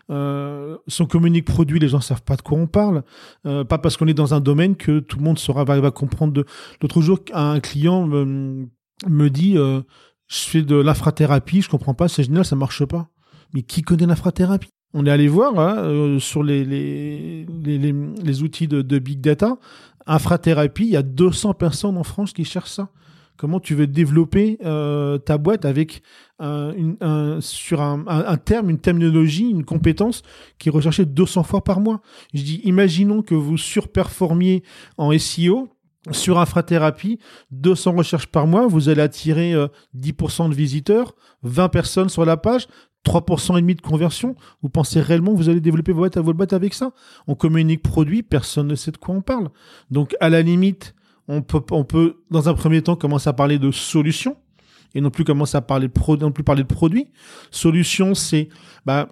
Euh, 0.09 0.77
si 0.87 1.01
on 1.01 1.05
communique 1.05 1.43
produit, 1.43 1.77
les 1.77 1.89
gens 1.89 1.99
savent 1.99 2.23
pas 2.23 2.37
de 2.37 2.41
quoi 2.41 2.57
on 2.57 2.67
parle. 2.67 3.03
Euh, 3.45 3.65
pas 3.65 3.77
parce 3.77 3.97
qu'on 3.97 4.07
est 4.07 4.13
dans 4.13 4.33
un 4.33 4.39
domaine 4.39 4.77
que 4.77 4.99
tout 4.99 5.17
le 5.17 5.25
monde 5.25 5.37
sera 5.37 5.65
va, 5.65 5.91
comprendre. 5.91 6.45
L'autre 6.81 7.01
jour, 7.01 7.19
un 7.33 7.59
client 7.59 8.07
me, 8.07 8.65
me 9.09 9.29
dit 9.29 9.57
euh, 9.57 9.81
je 10.29 10.37
fais 10.37 10.61
de 10.61 10.77
l'infrathérapie, 10.77 11.61
je 11.61 11.69
comprends 11.69 11.95
pas, 11.95 12.07
c'est 12.07 12.23
génial, 12.23 12.45
ça 12.45 12.55
marche 12.55 12.85
pas. 12.85 13.09
Mais 13.53 13.63
qui 13.63 13.81
connaît 13.81 14.05
l'infrathérapie? 14.05 14.69
On 14.93 15.05
est 15.05 15.11
allé 15.11 15.27
voir 15.27 15.59
hein, 15.59 15.79
euh, 15.79 16.19
sur 16.19 16.43
les, 16.43 17.45
outils 18.41 18.69
de, 18.69 18.81
de 18.81 18.99
big 18.99 19.19
data. 19.19 19.57
Infrathérapie, 20.07 20.85
il 20.85 20.91
y 20.91 20.97
a 20.97 21.03
200 21.03 21.55
personnes 21.55 21.97
en 21.97 22.03
France 22.05 22.31
qui 22.31 22.45
cherchent 22.45 22.71
ça. 22.71 22.87
Comment 23.41 23.59
tu 23.59 23.73
veux 23.73 23.87
développer 23.87 24.59
euh, 24.63 25.17
ta 25.17 25.39
boîte 25.39 25.65
avec 25.65 26.03
sur 26.39 27.81
un, 27.81 28.03
un, 28.07 28.37
terme, 28.37 28.69
une 28.69 28.77
terminologie, 28.77 29.49
une 29.49 29.65
compétence 29.65 30.21
qui 30.59 30.69
est 30.69 30.71
recherchée 30.71 31.05
200 31.05 31.41
fois 31.41 31.63
par 31.63 31.79
mois. 31.79 32.01
Je 32.35 32.43
dis, 32.43 32.61
imaginons 32.65 33.23
que 33.23 33.33
vous 33.33 33.57
surperformiez 33.57 34.61
en 34.97 35.17
SEO 35.17 35.69
sur 36.11 36.37
infrathérapie, 36.37 37.17
200 37.49 37.93
recherches 37.93 38.27
par 38.27 38.45
mois, 38.45 38.67
vous 38.67 38.89
allez 38.89 39.01
attirer 39.01 39.55
10% 39.97 40.45
euh, 40.45 40.49
de 40.49 40.53
visiteurs, 40.53 41.15
20 41.41 41.69
personnes 41.69 42.09
sur 42.09 42.25
la 42.25 42.37
page, 42.37 42.67
3% 43.07 43.57
et 43.57 43.61
demi 43.61 43.73
de 43.73 43.81
conversion. 43.81 44.35
Vous 44.61 44.69
pensez 44.69 45.01
réellement 45.01 45.31
que 45.31 45.37
vous 45.37 45.49
allez 45.49 45.61
développer 45.61 45.93
votre 45.93 46.21
boîte 46.21 46.53
avec 46.53 46.75
ça? 46.75 46.91
On 47.25 47.33
communique 47.33 47.81
produit, 47.81 48.21
personne 48.21 48.67
ne 48.67 48.75
sait 48.75 48.91
de 48.91 48.97
quoi 48.97 49.15
on 49.15 49.21
parle. 49.21 49.49
Donc, 49.89 50.15
à 50.19 50.29
la 50.29 50.43
limite, 50.43 50.93
on 51.31 51.41
peut, 51.41 51.61
on 51.71 51.85
peut, 51.85 52.17
dans 52.29 52.49
un 52.49 52.53
premier 52.53 52.81
temps, 52.81 52.95
commencer 52.95 53.29
à 53.29 53.33
parler 53.33 53.57
de 53.57 53.71
solutions 53.71 54.35
et 54.93 54.99
non 54.99 55.09
plus 55.09 55.23
commencer 55.23 55.55
à 55.55 55.61
parler 55.61 55.87
de 55.87 56.63
produits. 56.63 57.07
Solution, 57.51 58.13
c'est 58.13 58.49
bah, 58.85 59.07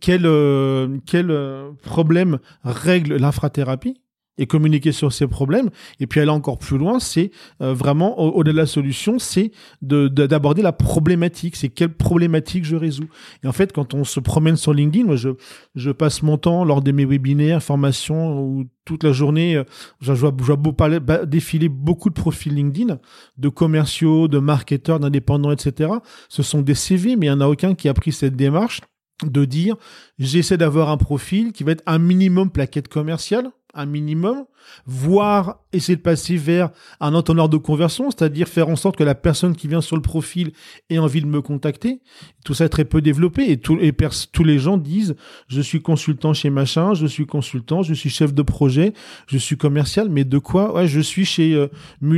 quel, 0.00 0.26
euh, 0.26 0.98
quel 1.04 1.32
euh, 1.32 1.72
problème 1.82 2.38
règle 2.62 3.16
l'infrathérapie? 3.16 4.00
Et 4.42 4.46
communiquer 4.46 4.90
sur 4.90 5.12
ses 5.12 5.28
problèmes. 5.28 5.70
Et 6.00 6.08
puis 6.08 6.18
aller 6.18 6.30
encore 6.30 6.58
plus 6.58 6.76
loin, 6.76 6.98
c'est 6.98 7.30
euh, 7.60 7.72
vraiment 7.72 8.18
au-delà 8.18 8.52
de 8.52 8.58
la 8.58 8.66
solution, 8.66 9.20
c'est 9.20 9.52
de, 9.82 10.08
d'aborder 10.08 10.62
la 10.62 10.72
problématique. 10.72 11.54
C'est 11.54 11.68
quelle 11.68 11.94
problématique 11.94 12.64
je 12.64 12.74
résous. 12.74 13.08
Et 13.44 13.46
en 13.46 13.52
fait, 13.52 13.72
quand 13.72 13.94
on 13.94 14.02
se 14.02 14.18
promène 14.18 14.56
sur 14.56 14.74
LinkedIn, 14.74 15.06
moi 15.06 15.14
je, 15.14 15.30
je 15.76 15.92
passe 15.92 16.22
mon 16.22 16.38
temps 16.38 16.64
lors 16.64 16.82
de 16.82 16.90
mes 16.90 17.04
webinaires, 17.04 17.62
formations 17.62 18.42
ou 18.42 18.64
toute 18.84 19.04
la 19.04 19.12
journée, 19.12 19.54
euh, 19.54 19.64
je 20.00 20.12
vois, 20.12 20.34
je 20.36 20.44
vois 20.44 20.56
beau 20.56 20.72
bah, 20.72 21.24
défiler 21.24 21.68
beaucoup 21.68 22.08
de 22.08 22.14
profils 22.14 22.52
LinkedIn, 22.52 22.98
de 23.38 23.48
commerciaux, 23.48 24.26
de 24.26 24.40
marketeurs, 24.40 24.98
d'indépendants, 24.98 25.52
etc. 25.52 25.92
Ce 26.28 26.42
sont 26.42 26.62
des 26.62 26.74
CV, 26.74 27.14
mais 27.14 27.26
il 27.26 27.30
n'y 27.30 27.36
en 27.36 27.40
a 27.40 27.46
aucun 27.46 27.76
qui 27.76 27.88
a 27.88 27.94
pris 27.94 28.10
cette 28.10 28.34
démarche 28.34 28.80
de 29.24 29.44
dire 29.44 29.76
j'essaie 30.18 30.56
d'avoir 30.56 30.90
un 30.90 30.96
profil 30.96 31.52
qui 31.52 31.64
va 31.64 31.72
être 31.72 31.82
un 31.86 31.98
minimum 31.98 32.50
plaquette 32.50 32.88
commerciale, 32.88 33.50
un 33.74 33.86
minimum, 33.86 34.44
voire 34.86 35.60
essayer 35.72 35.96
de 35.96 36.02
passer 36.02 36.36
vers 36.36 36.70
un 37.00 37.14
entendeur 37.14 37.48
de 37.48 37.56
conversion, 37.56 38.10
c'est-à-dire 38.10 38.48
faire 38.48 38.68
en 38.68 38.76
sorte 38.76 38.96
que 38.96 39.04
la 39.04 39.14
personne 39.14 39.56
qui 39.56 39.68
vient 39.68 39.80
sur 39.80 39.96
le 39.96 40.02
profil 40.02 40.52
ait 40.90 40.98
envie 40.98 41.22
de 41.22 41.26
me 41.26 41.40
contacter. 41.40 42.00
Tout 42.44 42.54
ça 42.54 42.66
est 42.66 42.68
très 42.68 42.84
peu 42.84 43.00
développé 43.00 43.50
et, 43.50 43.58
tous 43.58 44.44
les 44.44 44.58
gens 44.58 44.76
disent 44.76 45.16
je 45.48 45.60
suis 45.60 45.80
consultant 45.80 46.34
chez 46.34 46.50
machin, 46.50 46.94
je 46.94 47.06
suis 47.06 47.26
consultant, 47.26 47.82
je 47.82 47.94
suis 47.94 48.10
chef 48.10 48.34
de 48.34 48.42
projet, 48.42 48.92
je 49.26 49.38
suis 49.38 49.56
commercial, 49.56 50.08
mais 50.08 50.24
de 50.24 50.38
quoi 50.38 50.74
Ouais, 50.74 50.86
je 50.86 51.00
suis 51.00 51.24
chez 51.24 51.54
euh, 51.54 51.68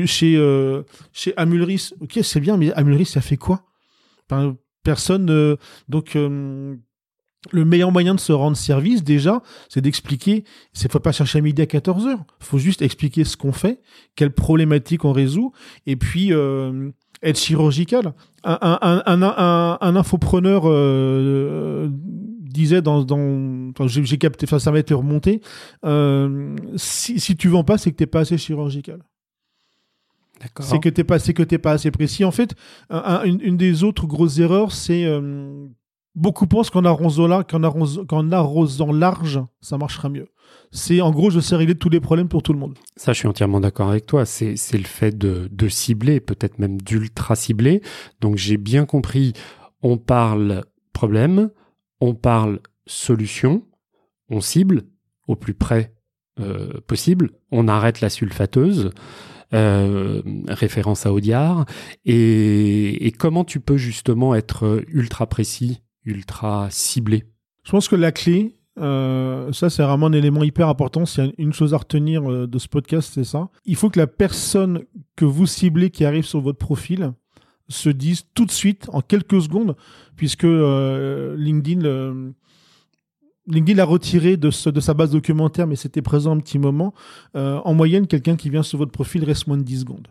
chez 0.07 0.37
euh, 0.37 0.83
chez 1.13 1.35
Amulris. 1.37 1.91
Ok, 2.01 2.19
c'est 2.23 2.41
bien, 2.41 2.57
mais 2.57 2.73
Amulris 2.73 3.07
ça 3.07 3.21
fait 3.21 3.37
quoi? 3.37 3.65
Personne. 4.83 5.31
Euh, 5.31 5.57
donc 5.89 6.17
le 7.51 7.65
meilleur 7.65 7.93
moyen 7.93 8.15
de 8.15 8.21
se 8.21 8.33
rendre 8.33 8.57
service, 8.57 9.05
déjà, 9.05 9.43
c'est 9.69 9.81
d'expliquer. 9.81 10.45
Ne 10.83 10.89
faut 10.89 11.01
pas 11.01 11.13
chercher 11.13 11.39
à 11.39 11.43
midi 11.43 11.61
à 11.63 11.67
14 11.67 12.07
heures. 12.07 12.25
Il 12.41 12.47
faut 12.47 12.59
juste 12.59 12.83
expliquer 12.83 13.25
ce 13.25 13.37
qu'on 13.37 13.53
fait, 13.53 13.81
quelles 14.17 14.33
problématiques 14.33 15.05
on 15.05 15.13
résout, 15.13 15.53
et 15.87 15.97
puis 15.97 16.33
euh, 16.33 16.91
être 17.23 17.39
chirurgical. 17.39 18.15
Un, 18.45 18.59
un, 18.63 19.03
un, 19.07 19.79
un 19.81 19.97
infopreneur 19.97 20.63
euh, 20.67 21.89
disait 21.91 22.83
dans, 22.83 23.05
dans 23.05 23.73
j'ai 23.87 24.19
capté, 24.19 24.47
enfin, 24.47 24.59
ça 24.59 24.71
m'a 24.71 24.79
été 24.79 24.95
remonté. 24.95 25.41
Euh, 25.85 26.57
si, 26.77 27.21
si 27.21 27.37
tu 27.37 27.49
vends 27.49 27.65
pas, 27.65 27.79
c'est 27.79 27.91
que 27.91 27.97
t'es 27.97 28.07
pas 28.07 28.21
assez 28.21 28.39
chirurgical. 28.39 29.01
C'est 30.61 30.79
que 30.79 30.89
t'es 30.89 31.05
pas, 31.05 31.19
c'est 31.19 31.33
que 31.33 31.43
t'es 31.43 31.59
pas 31.59 31.73
assez 31.73 31.91
précis. 31.91 32.25
En 32.25 32.31
fait, 32.31 32.55
une, 32.91 33.41
une, 33.41 33.57
des 33.57 33.83
autres 33.83 34.07
grosses 34.07 34.39
erreurs, 34.39 34.73
c'est 34.73 35.05
euh, 35.05 35.67
Beaucoup 36.15 36.47
pensent 36.47 36.71
qu'en 36.71 36.85
arrosant, 36.85 37.27
large, 38.93 39.41
ça 39.61 39.79
marchera 39.79 40.09
mieux. 40.09 40.29
C'est 40.71 41.01
en 41.01 41.11
gros, 41.11 41.31
je 41.31 41.41
sais 41.41 41.57
régler 41.57 41.75
tous 41.75 41.89
les 41.89 42.01
problèmes 42.01 42.29
pour 42.29 42.43
tout 42.43 42.53
le 42.53 42.59
monde. 42.59 42.79
Ça, 42.97 43.13
je 43.13 43.19
suis 43.19 43.29
entièrement 43.29 43.61
d'accord 43.61 43.89
avec 43.89 44.07
toi. 44.07 44.25
C'est 44.25 44.55
le 44.73 44.85
fait 44.85 45.17
de, 45.17 45.69
cibler, 45.69 46.21
peut-être 46.21 46.59
même 46.59 46.81
d'ultra 46.81 47.35
cibler. 47.35 47.83
Donc, 48.21 48.37
j'ai 48.37 48.57
bien 48.57 48.87
compris. 48.87 49.33
On 49.83 49.99
parle 49.99 50.65
problème, 50.93 51.51
on 52.01 52.15
parle 52.15 52.61
solution, 52.87 53.65
on 54.31 54.41
cible 54.41 54.83
au 55.27 55.37
plus 55.37 55.55
près 55.55 55.95
euh, 56.41 56.81
possible, 56.87 57.31
on 57.51 57.69
arrête 57.69 58.01
la 58.01 58.11
sulfateuse. 58.11 58.91
Euh, 59.53 60.23
référence 60.49 61.07
à 61.07 61.13
Audiard, 61.13 61.65
et, 62.05 63.07
et, 63.07 63.13
comment 63.13 63.45
tu 63.45 63.61
peux 63.61 63.77
justement 63.77 64.35
être 64.35 64.83
ultra 64.89 65.29
précis 65.29 65.84
ultra 66.05 66.69
ciblé 66.71 67.25
Je 67.65 67.71
pense 67.71 67.89
que 67.89 67.97
la 67.97 68.13
clé, 68.13 68.57
euh, 68.79 69.53
ça 69.53 69.71
c'est 69.71 69.83
vraiment 69.83 70.07
un 70.07 70.13
élément 70.13 70.43
hyper 70.43 70.69
important. 70.69 71.07
S'il 71.07 71.25
y 71.25 71.29
a 71.29 71.33
une 71.39 71.53
chose 71.53 71.75
à 71.75 71.79
retenir 71.79 72.31
euh, 72.31 72.47
de 72.47 72.59
ce 72.59 72.69
podcast, 72.69 73.11
c'est 73.15 73.25
ça. 73.25 73.49
Il 73.65 73.77
faut 73.77 73.91
que 73.91 73.99
la 73.99 74.07
personne 74.07 74.85
que 75.17 75.25
vous 75.25 75.47
ciblez 75.47 75.91
qui 75.91 76.05
arrive 76.05 76.25
sur 76.25 76.41
votre 76.41 76.59
profil 76.59 77.13
se 77.69 77.89
dise 77.89 78.25
tout 78.35 78.45
de 78.45 78.51
suite, 78.51 78.89
en 78.93 79.01
quelques 79.01 79.41
secondes, 79.43 79.77
puisque 80.17 80.45
euh, 80.45 81.37
LinkedIn... 81.37 82.33
LinkedIn 83.47 83.77
l'a 83.77 83.85
retiré 83.85 84.39
de, 84.39 84.71
de 84.71 84.81
sa 84.81 84.95
base 84.95 85.11
documentaire, 85.11 85.67
mais 85.67 85.77
c'était 85.77 86.01
présent 86.01 86.35
un 86.35 86.41
petit 86.41 86.59
moment. 86.59 86.95
en 87.35 87.75
moyenne, 87.75 88.07
quelqu'un 88.07 88.37
qui 88.37 88.49
vient 88.49 88.63
sur 88.63 88.79
votre 88.79 88.91
profil 88.91 89.23
reste 89.23 89.47
moins 89.49 89.59
de 89.59 89.63
10 89.63 89.81
secondes. 89.81 90.09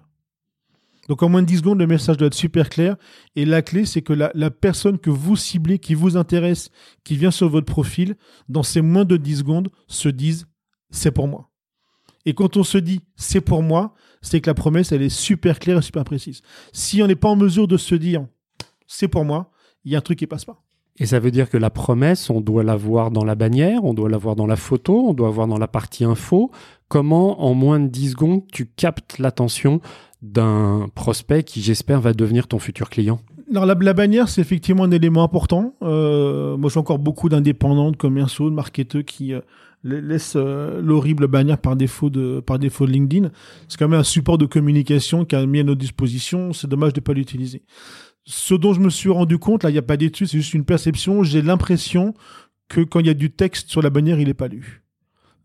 Donc 1.10 1.22
en 1.22 1.30
moins 1.30 1.42
de 1.42 1.48
10 1.48 1.58
secondes, 1.58 1.80
le 1.80 1.88
message 1.88 2.18
doit 2.18 2.28
être 2.28 2.34
super 2.34 2.70
clair. 2.70 2.96
Et 3.36 3.46
la 3.46 3.62
clé, 3.62 3.86
c'est 3.86 4.02
que 4.02 4.14
la, 4.14 4.52
personne 4.52 4.98
que 4.98 5.10
vous 5.10 5.36
ciblez, 5.36 5.80
qui 5.80 5.96
vous 5.96 6.18
intéresse, 6.18 6.70
qui 7.04 7.18
vient 7.18 7.32
sur 7.32 7.50
votre 7.50 7.66
profil, 7.66 8.16
dans 8.48 8.64
ces 8.64 8.82
moins 8.82 9.06
de 9.06 9.18
10 9.18 9.40
secondes, 9.40 9.70
se 9.88 10.10
dise 10.10 10.48
c'est 10.90 11.12
pour 11.12 11.28
moi. 11.28 11.50
Et 12.26 12.34
quand 12.34 12.56
on 12.56 12.64
se 12.64 12.78
dit 12.78 13.02
c'est 13.16 13.42
pour 13.42 13.64
moi, 13.64 13.94
c'est 14.22 14.40
que 14.40 14.50
la 14.50 14.54
promesse, 14.54 14.92
elle 14.92 15.02
est 15.02 15.10
super 15.10 15.60
claire 15.60 15.80
et 15.80 15.82
super 15.82 16.06
précise. 16.06 16.42
Si 16.72 17.04
on 17.04 17.08
n'est 17.08 17.16
pas 17.16 17.30
en 17.30 17.36
mesure 17.36 17.68
de 17.68 17.78
se 17.78 17.96
dire 17.96 18.26
c'est 18.88 19.10
pour 19.10 19.26
moi, 19.26 19.52
il 19.84 19.92
y 19.92 19.96
a 19.96 19.98
un 19.98 20.02
truc 20.02 20.20
qui 20.20 20.28
passe 20.28 20.46
pas. 20.46 20.64
Et 20.98 21.08
ça 21.08 21.20
veut 21.20 21.32
dire 21.32 21.50
que 21.50 21.58
la 21.58 21.72
promesse, 21.72 22.30
on 22.30 22.40
doit 22.40 22.64
la 22.64 22.76
voir 22.76 23.10
dans 23.10 23.26
la 23.26 23.34
bannière, 23.34 23.84
on 23.84 23.96
doit 23.96 24.10
la 24.10 24.18
voir 24.18 24.36
dans 24.36 24.46
la 24.46 24.56
photo, 24.56 25.08
on 25.08 25.14
doit 25.14 25.32
voir 25.32 25.48
dans 25.48 25.58
la 25.58 25.68
partie 25.68 26.06
info. 26.06 26.52
Comment, 26.88 27.44
en 27.44 27.56
moins 27.56 27.80
de 27.80 27.88
10 27.88 28.12
secondes, 28.12 28.44
tu 28.52 28.68
captes 28.68 29.18
l'attention 29.18 29.82
d'un 30.24 30.88
prospect 30.96 31.44
qui, 31.44 31.62
j'espère, 31.62 32.02
va 32.02 32.14
devenir 32.14 32.48
ton 32.48 32.58
futur 32.58 32.90
client 32.90 33.20
alors 33.52 33.66
la, 33.66 33.94
bannière, 33.94 34.30
c'est 34.30 34.42
effectivement 34.42 34.84
un 34.84 34.92
élément 34.92 35.24
important. 35.24 35.76
Euh, 35.84 36.58
moi, 36.58 36.72
j'ai 36.74 36.80
encore 36.80 36.98
beaucoup 36.98 37.30
d'indépendants, 37.30 37.92
de 37.92 37.98
commerciaux, 37.98 38.50
de 38.50 38.56
marketeurs 38.56 39.04
qui 39.04 39.34
euh, 39.34 39.42
laissent 39.84 40.36
euh, 40.36 40.82
l'horrible 40.82 41.28
bannière 41.28 41.60
par 41.60 41.76
défaut 41.76 42.10
de 42.10 42.40
par 42.40 42.58
défaut 42.58 42.88
de 42.88 42.92
LinkedIn. 42.92 43.30
C'est 43.68 43.78
quand 43.78 43.88
même 43.88 44.00
un 44.00 44.04
support 44.04 44.38
de 44.38 44.46
communication 44.46 45.26
qui 45.26 45.36
a 45.36 45.46
mis 45.46 45.60
à 45.60 45.64
notre 45.64 45.80
disposition. 45.80 46.54
C'est 46.54 46.68
dommage 46.68 46.94
de 46.94 47.00
ne 47.00 47.04
pas 47.04 47.14
l'utiliser. 47.14 47.64
Ce 48.26 48.56
dont 48.56 48.74
je 48.74 48.80
me 48.80 48.90
suis 48.90 49.10
rendu 49.10 49.38
compte, 49.38 49.64
là, 49.64 49.70
il 49.70 49.74
n'y 49.74 49.80
a 49.80 49.84
pas 49.84 49.98
d'étude, 49.98 50.28
c'est 50.28 50.38
juste 50.38 50.54
une 50.54 50.66
perception. 50.66 51.24
J'ai 51.24 51.42
l'impression 51.42 52.14
que 52.70 52.82
quand 52.82 53.02
il 53.02 53.08
y 53.08 53.12
a 53.12 53.14
du 53.14 53.30
texte 53.32 53.70
sur 53.70 53.82
la 53.82 53.90
bannière, 53.90 54.20
il 54.20 54.28
n'est 54.28 54.34
pas 54.34 54.48
lu. 54.48 54.83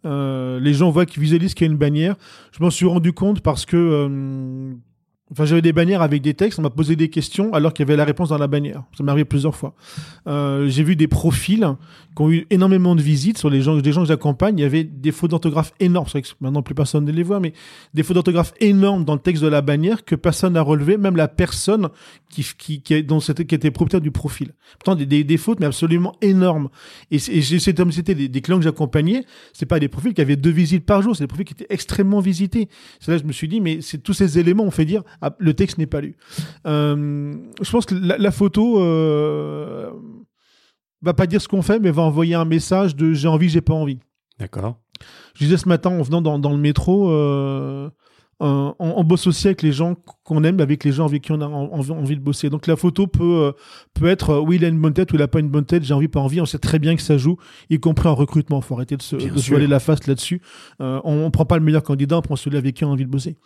Euh, 0.05 0.61
les 0.61 0.75
gens 0.75 0.91
voient 0.91 1.07
qu'ils 1.07 1.23
visualisent 1.23 1.55
qu'il 1.55 1.67
y 1.67 1.71
a 1.71 1.73
une 1.73 1.79
bannière. 1.79 2.17
Je 2.53 2.63
m'en 2.63 2.71
suis 2.71 2.87
rendu 2.87 3.13
compte 3.13 3.41
parce 3.41 3.67
que 3.67 3.77
euh, 3.77 4.75
Enfin, 5.31 5.45
j'avais 5.45 5.63
des 5.63 5.73
bannières 5.73 6.01
avec 6.01 6.23
des 6.23 6.35
textes, 6.35 6.59
on 6.59 6.63
m'a 6.63 6.71
posé 6.71 6.97
des 6.97 7.11
questions 7.11 7.53
alors 7.53 7.75
qu'il 7.75 7.85
y 7.85 7.89
avait 7.89 7.97
la 7.97 8.05
réponse 8.05 8.31
dans 8.31 8.39
la 8.39 8.47
bannière. 8.47 8.83
Ça 8.97 9.05
m'est 9.05 9.11
arrivé 9.11 9.27
plusieurs 9.27 9.55
fois. 9.55 9.75
Euh, 10.27 10.69
j'ai 10.69 10.83
vu 10.83 10.97
des 10.97 11.09
profils 11.09 11.67
qui 12.17 12.23
ont 12.23 12.31
eu 12.31 12.47
énormément 12.51 12.97
de 12.97 13.03
visites 13.03 13.37
sur 13.37 13.51
les 13.51 13.61
gens, 13.61 13.77
des 13.77 13.93
gens 13.93 14.03
que 14.03 14.09
j'accompagne. 14.09 14.59
Il 14.59 14.63
y 14.63 14.65
avait 14.65 14.85
des 14.85 15.13
fautes 15.13 15.31
d'orthographe 15.31 15.73
énormes. 15.81 16.07
C'est 16.07 16.19
vrai 16.19 16.23
que 16.23 16.29
maintenant 16.41 16.63
plus 16.63 16.75
personne 16.75 17.05
ne 17.05 17.13
les 17.13 17.23
voit, 17.23 17.41
mais 17.41 17.53
des 17.93 18.03
fautes 18.03 18.15
d'orthographe 18.15 18.55
énormes 18.61 19.05
dans 19.05 19.15
le 19.15 19.21
texte 19.21 19.43
de 19.43 19.49
la 19.49 19.61
bannière 19.61 20.05
que 20.05 20.15
personne 20.15 20.55
n'a 20.55 20.63
relevé, 20.63 20.97
même 20.97 21.17
la 21.17 21.29
personne 21.29 21.91
qui, 22.31 22.47
qui, 22.57 22.81
qui, 22.81 23.03
dont 23.05 23.21
c'était, 23.21 23.45
qui 23.45 23.55
était 23.55 23.71
propriétaire 23.71 24.01
du 24.01 24.11
profil. 24.11 24.53
Pourtant, 24.79 24.95
des, 24.95 25.25
des, 25.25 25.37
fautes, 25.37 25.61
mais 25.61 25.67
absolument 25.67 26.15
énormes. 26.23 26.69
Et, 27.11 27.17
et 27.17 27.43
c'était, 27.43 28.15
des, 28.15 28.29
des, 28.29 28.41
clients 28.41 28.59
que 28.59 28.65
j'accompagnais. 28.65 29.25
C'est 29.53 29.67
pas 29.67 29.79
des 29.79 29.89
profils 29.89 30.15
qui 30.15 30.21
avaient 30.23 30.37
deux 30.37 30.51
visites 30.51 30.87
par 30.87 31.03
jour. 31.03 31.15
C'est 31.15 31.25
des 31.25 31.29
profils 31.29 31.47
qui 31.47 31.53
étaient 31.53 31.73
extrêmement 31.73 32.21
visités. 32.21 32.69
C'est 33.01 33.11
là 33.11 33.19
que 33.19 33.23
je 33.23 33.29
me 33.29 33.33
suis 33.33 33.49
dit, 33.49 33.61
mais 33.61 33.81
c'est 33.83 33.99
tous 33.99 34.15
ces 34.15 34.39
éléments 34.39 34.65
ont 34.65 34.71
fait 34.71 34.87
dire, 34.87 35.03
le 35.39 35.55
texte 35.55 35.79
n'est 35.79 35.87
pas 35.87 36.01
lu. 36.01 36.17
Euh, 36.67 37.35
je 37.61 37.71
pense 37.71 37.87
que 37.87 37.95
la, 37.95 38.31
photo 38.31 38.81
euh, 38.81 39.91
va 41.03 41.15
pas 41.15 41.27
dire 41.27 41.41
ce 41.41 41.49
qu'on 41.49 41.63
fait, 41.63 41.79
mais 41.79 41.91
va 41.91 42.03
envoyer 42.03 42.35
un 42.35 42.45
message 42.45 42.97
de 42.97 43.13
j'ai 43.13 43.29
envie, 43.29 43.49
j'ai 43.49 43.61
pas 43.61 43.75
envie. 43.75 43.99
D'accord. 44.39 44.79
Je 45.35 45.45
disais 45.45 45.57
ce 45.57 45.69
matin 45.69 45.91
en 45.91 46.03
venant 46.03 46.23
dans, 46.23 46.39
dans 46.39 46.53
le 46.53 46.59
métro, 46.59 47.11
euh, 47.11 47.91
on, 48.41 49.05
bosse 49.05 49.27
aussi 49.27 49.47
avec 49.49 49.63
les 49.63 49.73
gens 49.73 49.97
qu'on 50.25 50.45
aime, 50.45 50.61
avec 50.61 50.85
les 50.85 50.93
gens 50.93 51.07
avec 51.07 51.23
qui 51.23 51.33
on 51.33 51.41
a 51.41 51.47
envie, 51.47 52.17
de 52.17 52.21
bosser. 52.21 52.51
Donc 52.51 52.67
la 52.67 52.77
photo 52.77 53.07
peut 53.07 53.25
euh, 53.25 53.53
peut 53.95 54.07
être 54.07 54.31
euh, 54.31 54.41
oui 54.41 54.57
il 54.57 54.65
a 54.65 54.69
une 54.69 54.81
bonne 54.81 54.95
tête 54.95 55.13
ou 55.13 55.17
il 55.17 55.23
a 55.23 55.29
pas 55.29 55.41
une 55.41 55.49
bonne 55.49 55.65
tête, 55.65 55.83
j'ai 55.83 55.95
envie 55.95 56.09
pas 56.09 56.21
envie. 56.21 56.41
On 56.41 56.47
sait 56.47 56.59
très 56.59 56.79
bien 56.79 56.95
que 56.95 57.03
ça 57.03 57.19
joue, 57.19 57.37
y 57.71 57.81
compris 57.81 58.09
en 58.09 58.15
recrutement. 58.15 58.61
Faut 58.61 58.75
arrêter 58.75 58.97
de 58.97 59.03
se, 59.03 59.17
de 59.17 59.39
se 59.39 59.55
la 59.55 59.81
face 59.81 60.07
là-dessus. 60.07 60.41
Euh, 60.81 61.01
on, 61.05 61.25
on, 61.25 61.31
prend 61.31 61.45
pas 61.45 61.59
le 61.59 61.65
meilleur 61.65 61.83
candidat, 61.83 62.19
on 62.19 62.23
prend 62.23 62.37
celui 62.37 62.57
avec 62.57 62.77
qui 62.77 62.85
on 62.85 62.91
a 62.91 62.93
envie 62.93 63.05
de 63.05 63.11
bosser. 63.11 63.37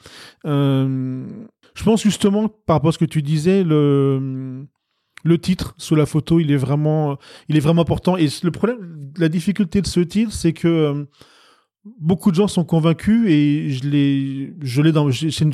je 0.44 1.84
pense 1.84 2.02
justement 2.02 2.49
par 2.49 2.76
rapport 2.76 2.90
à 2.90 2.92
ce 2.92 2.99
que 2.99 3.04
tu 3.04 3.22
disais 3.22 3.64
le 3.64 4.66
le 5.25 5.38
titre 5.38 5.75
sous 5.78 5.94
la 5.94 6.04
photo, 6.04 6.40
il 6.40 6.50
est 6.50 6.56
vraiment, 6.56 7.16
il 7.49 7.56
est 7.56 7.61
vraiment 7.61 7.82
important. 7.82 8.16
Et 8.16 8.26
le 8.42 8.50
problème, 8.50 9.12
la 9.16 9.28
difficulté 9.28 9.80
de 9.80 9.87
ce 9.87 10.00
titre, 10.00 10.32
c'est 10.32 10.52
que 10.52 11.06
beaucoup 11.84 12.30
de 12.30 12.36
gens 12.36 12.46
sont 12.46 12.64
convaincus 12.64 13.28
et 13.28 13.70
je 13.70 13.88
l'ai, 13.88 14.54
je 14.62 14.82
l'ai 14.82 14.92
dans, 14.92 15.10
c'est 15.10 15.40
une, 15.40 15.52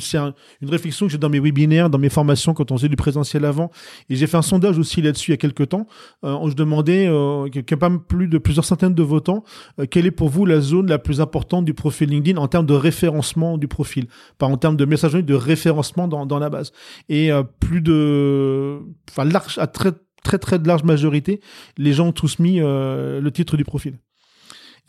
réflexion 0.61 1.07
que 1.07 1.11
j'ai 1.11 1.17
dans 1.17 1.29
mes 1.29 1.39
webinaires, 1.39 1.89
dans 1.89 1.97
mes 1.97 2.09
formations 2.09 2.53
quand 2.53 2.71
on 2.71 2.77
faisait 2.77 2.89
du 2.89 2.95
présentiel 2.95 3.45
avant. 3.45 3.71
Et 4.09 4.15
j'ai 4.15 4.27
fait 4.27 4.37
un 4.37 4.43
sondage 4.43 4.77
aussi 4.77 5.01
là-dessus 5.01 5.31
il 5.31 5.33
y 5.33 5.35
a 5.35 5.37
quelques 5.37 5.69
temps. 5.69 5.87
Euh, 6.23 6.37
où 6.39 6.49
je 6.49 6.55
demandais, 6.55 7.07
euh, 7.07 7.47
pas 7.79 7.89
plus 8.07 8.27
de 8.27 8.37
plusieurs 8.37 8.65
centaines 8.65 8.93
de 8.93 9.03
votants, 9.03 9.43
euh, 9.79 9.85
quelle 9.89 10.05
est 10.05 10.11
pour 10.11 10.29
vous 10.29 10.45
la 10.45 10.61
zone 10.61 10.87
la 10.87 10.99
plus 10.99 11.19
importante 11.19 11.65
du 11.65 11.73
profil 11.73 12.09
LinkedIn 12.09 12.39
en 12.39 12.47
termes 12.47 12.67
de 12.67 12.73
référencement 12.73 13.57
du 13.57 13.67
profil, 13.67 14.07
pas 14.37 14.45
en 14.45 14.57
termes 14.57 14.77
de 14.77 14.85
messagerie, 14.85 15.23
de 15.23 15.33
référencement 15.33 16.07
dans, 16.07 16.25
dans 16.27 16.39
la 16.39 16.49
base. 16.49 16.71
Et 17.07 17.31
euh, 17.31 17.43
plus 17.59 17.81
de, 17.81 18.79
enfin 19.09 19.25
large, 19.25 19.57
à 19.57 19.65
très 19.65 19.91
très 20.23 20.37
très 20.37 20.59
large 20.59 20.83
majorité, 20.83 21.39
les 21.77 21.93
gens 21.93 22.07
ont 22.07 22.11
tous 22.11 22.39
mis 22.39 22.59
le 22.59 23.29
titre 23.29 23.55
du 23.55 23.63
profil. 23.63 23.97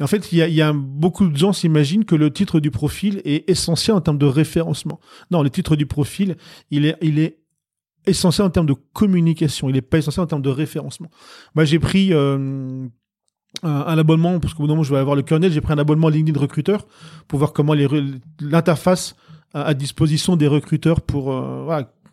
Et 0.01 0.03
en 0.03 0.07
fait, 0.07 0.33
il 0.33 0.39
y 0.39 0.63
a, 0.63 0.73
beaucoup 0.73 1.29
de 1.29 1.37
gens 1.37 1.53
s'imaginent 1.53 2.07
que 2.07 2.15
le 2.15 2.33
titre 2.33 2.59
du 2.59 2.71
profil 2.71 3.21
est 3.27 3.49
essentiel 3.51 3.95
en 3.95 4.01
termes 4.01 4.19
de 4.19 4.27
référencement. 4.27 4.99
Non, 5.31 5.43
le 5.43 5.51
titre 5.51 5.77
du 5.77 5.85
profil, 5.85 6.37
il 6.71 6.87
est, 6.87 7.37
essentiel 8.07 8.47
en 8.47 8.51
termes 8.51 8.67
de 8.67 8.77
communication. 8.95 9.69
Il 9.69 9.75
n'est 9.75 9.83
pas 9.83 9.99
essentiel 9.99 10.25
en 10.25 10.27
termes 10.27 10.43
de 10.43 10.49
référencement. 10.49 11.11
Moi, 11.55 11.67
j'ai 11.67 11.79
pris 11.79 12.15
euh, 12.15 12.89
un, 13.63 13.99
abonnement, 13.99 14.41
parce 14.41 14.55
qu'au 14.55 14.63
bout 14.63 14.69
d'un 14.69 14.73
moment, 14.73 14.85
je 14.85 14.95
vais 14.95 14.99
avoir 14.99 15.17
le 15.17 15.23
kernel, 15.23 15.53
j'ai 15.53 15.61
pris 15.61 15.75
un 15.75 15.79
abonnement 15.79 16.09
LinkedIn 16.09 16.41
recruteur 16.41 16.87
pour 17.29 17.39
voir 17.39 17.53
comment 17.53 17.75
l'interface 18.41 19.15
à, 19.53 19.75
disposition 19.75 20.37
des 20.37 20.47
recruteurs 20.47 21.03
pour 21.03 21.31
euh, 21.31 21.67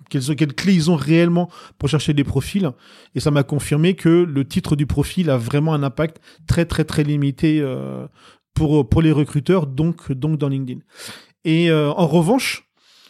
quelles, 0.09 0.35
quelles 0.35 0.53
clés 0.53 0.73
ils 0.73 0.91
ont 0.91 0.95
réellement 0.95 1.49
pour 1.77 1.89
chercher 1.89 2.13
des 2.13 2.23
profils. 2.23 2.69
Et 3.15 3.19
ça 3.19 3.31
m'a 3.31 3.43
confirmé 3.43 3.95
que 3.95 4.09
le 4.09 4.45
titre 4.45 4.75
du 4.75 4.85
profil 4.85 5.29
a 5.29 5.37
vraiment 5.37 5.73
un 5.73 5.83
impact 5.83 6.19
très 6.47 6.65
très 6.65 6.83
très 6.83 7.03
limité 7.03 7.59
euh, 7.61 8.07
pour 8.53 8.87
pour 8.87 9.01
les 9.01 9.11
recruteurs, 9.11 9.67
donc 9.67 10.11
donc 10.11 10.37
dans 10.37 10.49
LinkedIn. 10.49 10.81
Et 11.45 11.69
euh, 11.69 11.91
en 11.91 12.07
revanche, 12.07 12.67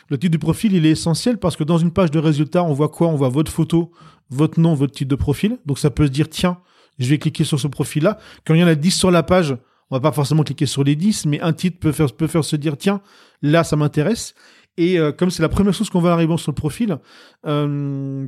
le 0.10 0.18
titre 0.18 0.32
du 0.32 0.40
profil, 0.40 0.74
il 0.74 0.86
est 0.86 0.92
essentiel 0.92 1.38
parce 1.38 1.56
que 1.56 1.64
dans 1.64 1.78
une 1.78 1.92
page 1.92 2.12
de 2.12 2.20
résultats, 2.20 2.64
on 2.64 2.74
voit 2.74 2.90
quoi? 2.90 3.08
On 3.08 3.16
voit 3.16 3.30
votre 3.30 3.52
photo, 3.52 3.92
votre 4.30 4.60
nom, 4.60 4.74
votre 4.74 4.94
titre 4.94 5.10
de 5.10 5.16
profil. 5.16 5.58
Donc 5.66 5.80
ça 5.80 5.90
peut 5.90 6.06
se 6.06 6.12
dire, 6.12 6.30
tiens, 6.30 6.60
je 7.00 7.10
vais 7.10 7.18
cliquer 7.18 7.44
sur 7.44 7.60
ce 7.60 7.68
profil-là. 7.68 8.18
Quand 8.46 8.54
il 8.54 8.62
y 8.62 8.64
en 8.64 8.68
a 8.68 8.76
10 8.76 8.92
sur 8.92 9.12
la 9.12 9.24
page, 9.24 9.56
on 9.90 9.96
va 9.96 10.02
pas 10.02 10.12
forcément 10.12 10.44
cliquer 10.44 10.66
sur 10.66 10.84
les 10.84 10.96
10, 10.96 11.26
mais 11.26 11.42
un 11.42 11.54
titre 11.54 11.80
peut 11.80 11.92
faire, 11.92 12.12
peut 12.14 12.28
faire 12.28 12.44
se 12.44 12.56
dire, 12.56 12.78
tiens, 12.78 13.02
là, 13.42 13.64
ça 13.64 13.76
m'intéresse. 13.76 14.34
Et 14.78 15.00
euh, 15.00 15.12
comme 15.12 15.32
c'est 15.32 15.42
la 15.42 15.50
première 15.50 15.74
chose 15.74 15.90
qu'on 15.90 16.02
va 16.02 16.14
arriver 16.14 16.38
sur 16.38 16.52
le 16.52 16.56
profil, 16.56 16.98
euh, 17.46 18.28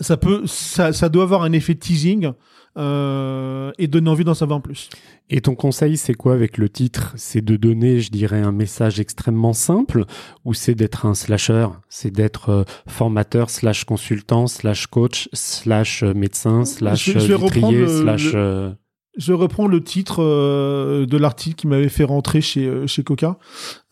ça 0.00 0.16
peut, 0.16 0.42
ça, 0.46 0.92
ça 0.92 1.08
doit 1.08 1.22
avoir 1.22 1.42
un 1.42 1.52
effet 1.52 1.74
teasing 1.74 2.32
euh, 2.76 3.70
et 3.78 3.86
donner 3.86 4.10
envie 4.10 4.24
d'en 4.24 4.34
savoir 4.34 4.60
plus. 4.60 4.88
Et 5.30 5.40
ton 5.40 5.54
conseil, 5.54 5.96
c'est 5.96 6.14
quoi 6.14 6.34
avec 6.34 6.58
le 6.58 6.68
titre? 6.68 7.12
C'est 7.16 7.44
de 7.44 7.56
donner, 7.56 8.00
je 8.00 8.10
dirais, 8.10 8.40
un 8.40 8.52
message 8.52 9.00
extrêmement 9.00 9.52
simple 9.52 10.04
ou 10.44 10.54
c'est 10.54 10.74
d'être 10.74 11.06
un 11.06 11.14
slasher? 11.14 11.68
C'est 11.88 12.10
d'être 12.10 12.48
euh, 12.50 12.64
formateur, 12.88 13.48
slash 13.50 13.84
consultant, 13.84 14.46
slash 14.46 14.86
coach, 14.86 15.28
slash 15.32 16.02
médecin, 16.02 16.64
slash 16.64 17.10
Je 17.10 17.34
vitrier, 17.34 17.86
slash... 17.86 18.32
le- 18.32 18.74
Je 19.16 19.32
reprends 19.32 19.66
le 19.66 19.82
titre 19.82 20.22
euh, 20.22 21.06
de 21.06 21.16
l'article 21.16 21.56
qui 21.56 21.66
m'avait 21.66 21.88
fait 21.88 22.04
rentrer 22.04 22.40
chez, 22.40 22.66
euh, 22.66 22.86
chez 22.86 23.02
Coca. 23.02 23.38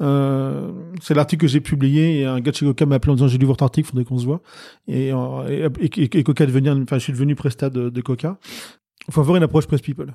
Euh, 0.03 0.71
c'est 1.03 1.15
l'article 1.15 1.43
que 1.43 1.47
j'ai 1.49 1.61
publié 1.61 2.21
et 2.21 2.25
un 2.27 2.41
gars 2.41 2.51
de 2.51 2.57
chez 2.57 2.67
Coca 2.67 2.85
m'a 2.87 2.97
appelé 2.97 3.13
en 3.13 3.15
disant 3.17 3.29
j'ai 3.29 3.39
lu 3.39 3.47
votre 3.47 3.63
article, 3.65 3.89
faudrait 3.89 4.05
qu'on 4.05 4.19
se 4.19 4.27
voit. 4.27 4.43
Et, 4.87 5.13
euh, 5.13 5.69
et, 5.81 6.19
et- 6.19 6.23
Coca 6.25 6.45
un- 6.45 6.83
enfin 6.83 6.99
je 6.99 7.03
suis 7.05 7.13
devenu 7.13 7.35
prestat 7.35 7.71
de, 7.71 7.89
de 7.89 8.01
Coca. 8.03 8.39
Il 9.09 9.15
faut 9.15 9.21
avoir 9.21 9.37
une 9.37 9.43
approche 9.43 9.67
press 9.67 9.81
people. 9.81 10.13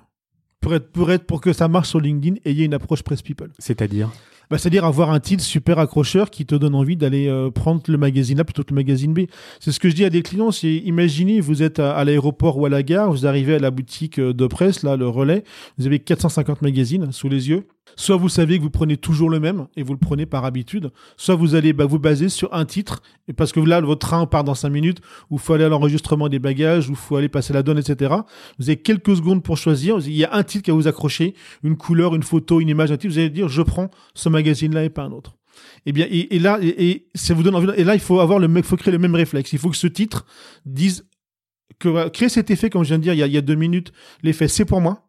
Pour 0.62 0.74
être, 0.74 0.92
pour 0.92 1.12
être, 1.12 1.26
pour 1.26 1.42
que 1.42 1.54
ça 1.54 1.68
marche 1.68 1.90
sur 1.90 2.00
LinkedIn, 2.02 2.38
ayez 2.46 2.66
une 2.66 2.74
approche 2.74 3.02
press 3.02 3.22
people. 3.22 3.50
C'est-à-dire 3.60 4.10
Bah, 4.50 4.58
c'est-à-dire 4.58 4.84
avoir 4.84 5.12
un 5.12 5.20
titre 5.20 5.44
super 5.44 5.80
accrocheur 5.80 6.30
qui 6.30 6.46
te 6.46 6.56
donne 6.56 6.76
envie 6.76 6.98
d'aller 6.98 7.28
euh, 7.28 7.50
prendre 7.50 7.82
le 7.88 7.98
magazine 7.98 8.40
A 8.40 8.44
plutôt 8.44 8.64
que 8.64 8.72
le 8.72 8.76
magazine 8.76 9.14
B. 9.14 9.22
C'est 9.60 9.72
ce 9.72 9.80
que 9.80 9.90
je 9.90 9.96
dis 9.96 10.04
à 10.06 10.10
des 10.10 10.22
clients, 10.22 10.52
c'est 10.52 10.74
imaginez, 10.74 11.40
vous 11.40 11.64
êtes 11.64 11.80
à, 11.80 11.96
à 11.96 12.04
l'aéroport 12.04 12.58
ou 12.58 12.66
à 12.66 12.70
la 12.70 12.84
gare, 12.84 13.12
vous 13.12 13.26
arrivez 13.26 13.56
à 13.56 13.60
la 13.60 13.72
boutique 13.72 14.20
euh, 14.20 14.34
de 14.34 14.48
presse, 14.48 14.84
là, 14.84 14.98
le 14.98 15.08
relais, 15.08 15.44
vous 15.78 15.86
avez 15.86 16.00
450 16.00 16.62
magazines 16.62 17.12
sous 17.12 17.30
les 17.30 17.50
yeux. 17.50 17.66
Soit 18.00 18.16
vous 18.16 18.30
savez 18.30 18.58
que 18.58 18.64
vous 18.64 18.70
prenez 18.70 18.96
toujours 18.96 19.30
le 19.30 19.42
même 19.42 19.68
et 19.76 19.84
vous 19.84 19.92
le 19.92 20.00
prenez 20.00 20.26
par 20.26 20.46
habitude, 20.46 20.90
soit 21.18 21.36
vous 21.36 21.54
allez 21.54 21.74
bah, 21.74 21.86
vous 21.86 22.00
baser 22.00 22.30
sur 22.30 22.54
un 22.54 22.64
titre, 22.64 23.02
et 23.28 23.34
parce 23.34 23.52
que 23.52 23.60
là, 23.60 23.82
votre 23.82 24.08
train 24.08 24.26
part 24.26 24.46
dans 24.46 24.56
5 24.56 24.70
minutes, 24.70 25.02
ou 25.30 25.38
faut 25.38 25.52
aller 25.52 25.66
à 25.66 25.70
l'enregistrement 25.70 26.30
des 26.30 26.40
bagages, 26.40 26.90
ou 26.90 26.96
faut 26.96 27.18
aller 27.18 27.28
passer 27.28 27.52
la 27.52 27.62
donne, 27.62 27.78
etc. 27.78 28.16
Vous 28.58 28.70
avez 28.70 28.78
quelques 28.78 29.18
secondes 29.18 29.44
pour 29.44 29.58
choisir, 29.58 29.98
il 30.00 30.14
y 30.14 30.24
a 30.24 30.34
un 30.34 30.44
titre 30.44 30.64
qui 30.64 30.72
va 30.72 30.78
vous 30.78 30.88
accrocher, 30.88 31.36
une 31.62 31.76
couleur, 31.76 32.16
une 32.16 32.24
photo, 32.24 32.62
une 32.62 32.70
image, 32.70 32.90
un 32.90 32.96
titre, 32.96 33.16
vous 33.16 33.20
allez 33.20 33.30
dire, 33.30 33.50
je 33.50 33.62
prends 33.62 33.90
ce 34.14 34.30
magazine-là 34.30 34.86
et 34.86 34.90
pas 34.90 35.04
un 35.04 35.12
autre. 35.12 35.36
Et 35.86 35.92
bien, 35.92 36.08
et, 36.10 36.40
là, 36.40 36.58
et, 36.62 37.10
ça 37.16 37.34
vous 37.34 37.44
donne 37.44 37.56
envie. 37.56 37.68
Et 37.76 37.84
là, 37.84 37.96
il 37.96 38.00
faut 38.00 38.22
avoir 38.22 38.40
le, 38.40 38.62
faut 38.62 38.78
créer 38.78 38.94
le 38.94 39.00
même 39.00 39.16
réflexe. 39.16 39.52
Il 39.52 39.60
faut 39.60 39.70
que 39.70 39.76
ce 39.76 39.88
titre 39.88 40.26
dise 40.66 41.06
que 41.80 42.08
créer 42.08 42.30
cet 42.30 42.50
effet, 42.50 42.70
comme 42.70 42.84
je 42.84 42.90
viens 42.90 42.98
de 42.98 43.04
dire 43.04 43.14
il 43.14 43.34
y 43.34 43.38
a 43.38 43.42
deux 43.42 43.56
minutes, 43.56 43.92
l'effet 44.24 44.48
c'est 44.48 44.64
pour 44.64 44.80
moi, 44.80 45.09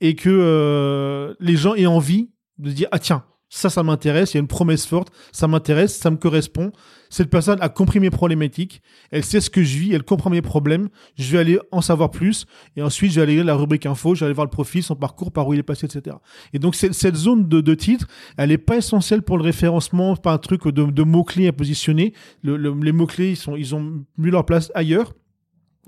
et 0.00 0.14
que 0.14 0.30
euh, 0.30 1.34
les 1.40 1.56
gens 1.56 1.74
aient 1.74 1.86
envie 1.86 2.30
de 2.58 2.70
dire 2.70 2.88
ah 2.92 2.98
tiens, 2.98 3.24
ça, 3.48 3.70
ça 3.70 3.84
m'intéresse. 3.84 4.34
Il 4.34 4.36
y 4.36 4.38
a 4.38 4.40
une 4.40 4.48
promesse 4.48 4.84
forte, 4.84 5.12
ça 5.30 5.46
m'intéresse, 5.46 5.96
ça 5.96 6.10
me 6.10 6.16
correspond. 6.16 6.72
Cette 7.08 7.30
personne 7.30 7.58
a 7.60 7.68
compris 7.68 8.00
mes 8.00 8.10
problématiques, 8.10 8.82
elle 9.12 9.22
sait 9.22 9.40
ce 9.40 9.48
que 9.48 9.62
je 9.62 9.78
vis, 9.78 9.92
elle 9.92 10.02
comprend 10.02 10.28
mes 10.28 10.42
problèmes. 10.42 10.88
Je 11.16 11.30
vais 11.30 11.38
aller 11.38 11.58
en 11.70 11.80
savoir 11.80 12.10
plus, 12.10 12.46
et 12.74 12.82
ensuite 12.82 13.12
je 13.12 13.16
vais 13.16 13.22
aller 13.22 13.34
lire 13.36 13.44
la 13.44 13.54
rubrique 13.54 13.86
info, 13.86 14.16
je 14.16 14.20
vais 14.20 14.26
aller 14.26 14.34
voir 14.34 14.46
le 14.46 14.50
profil, 14.50 14.82
son 14.82 14.96
parcours, 14.96 15.30
par 15.30 15.46
où 15.46 15.54
il 15.54 15.60
est 15.60 15.62
passé, 15.62 15.86
etc. 15.86 16.16
Et 16.52 16.58
donc 16.58 16.74
cette, 16.74 17.14
zone 17.14 17.48
de, 17.48 17.60
de 17.60 17.74
titre, 17.74 18.08
elle 18.36 18.48
n'est 18.48 18.58
pas 18.58 18.78
essentielle 18.78 19.22
pour 19.22 19.38
le 19.38 19.44
référencement, 19.44 20.16
pas 20.16 20.32
un 20.32 20.38
truc 20.38 20.66
de, 20.66 20.84
de 20.86 21.02
mots-clés 21.04 21.46
à 21.46 21.52
positionner. 21.52 22.12
Le- 22.42 22.56
le- 22.56 22.74
les 22.82 22.90
mots-clés, 22.92 23.30
ils, 23.30 23.36
sont, 23.36 23.54
ils 23.54 23.72
ont 23.76 24.04
mis 24.18 24.30
leur 24.32 24.44
place 24.44 24.72
ailleurs. 24.74 25.12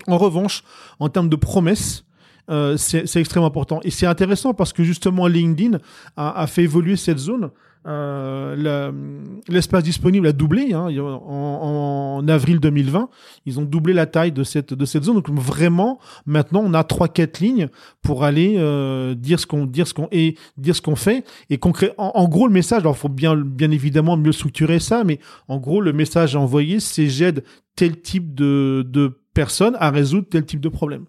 En 0.07 0.17
revanche, 0.17 0.63
en 0.99 1.09
termes 1.09 1.27
de 1.27 1.35
promesses, 1.35 2.05
euh, 2.49 2.77
c'est 2.77 3.15
extrêmement 3.15 3.47
important. 3.47 3.79
Et 3.83 3.91
c'est 3.91 4.05
intéressant 4.05 4.53
parce 4.53 4.73
que 4.73 4.83
justement, 4.83 5.27
LinkedIn 5.27 5.79
a, 6.15 6.41
a 6.41 6.47
fait 6.47 6.63
évoluer 6.63 6.95
cette 6.95 7.17
zone. 7.17 7.49
Euh, 7.87 8.91
L'espace 9.47 9.83
disponible 9.83 10.27
a 10.27 10.33
doublé 10.33 10.73
hein, 10.73 10.87
en, 10.99 12.19
en 12.19 12.27
avril 12.27 12.59
2020. 12.59 13.09
Ils 13.45 13.59
ont 13.59 13.63
doublé 13.63 13.93
la 13.93 14.05
taille 14.05 14.31
de 14.31 14.43
cette, 14.43 14.73
de 14.73 14.85
cette 14.85 15.03
zone. 15.03 15.15
Donc 15.15 15.29
vraiment, 15.29 15.99
maintenant, 16.25 16.61
on 16.65 16.73
a 16.73 16.83
trois, 16.83 17.07
quatre 17.07 17.39
lignes 17.39 17.69
pour 18.01 18.23
aller 18.23 18.55
euh, 18.57 19.15
dire 19.15 19.39
ce 19.39 19.47
qu'on 19.47 19.65
dire 19.65 19.87
ce 19.87 19.93
qu'on 19.93 20.09
et 20.11 20.35
dire 20.57 20.75
ce 20.75 20.81
qu'on 20.81 20.95
fait. 20.95 21.23
Et 21.49 21.57
concret, 21.57 21.93
en, 21.97 22.11
en 22.15 22.27
gros, 22.27 22.47
le 22.47 22.53
message, 22.53 22.79
alors 22.79 22.97
faut 22.97 23.09
bien, 23.09 23.35
bien 23.37 23.71
évidemment 23.71 24.17
mieux 24.17 24.33
structurer 24.33 24.79
ça, 24.79 25.03
mais 25.03 25.19
en 25.47 25.57
gros, 25.57 25.79
le 25.79 25.93
message 25.93 26.35
à 26.35 26.39
envoyer, 26.39 26.79
c'est 26.79 27.07
j'aide 27.07 27.43
tel 27.75 28.01
type 28.01 28.35
de, 28.35 28.85
de 28.87 29.19
personne 29.33 29.77
à 29.79 29.91
résoudre 29.91 30.27
tel 30.29 30.45
type 30.45 30.59
de 30.59 30.69
problème. 30.69 31.05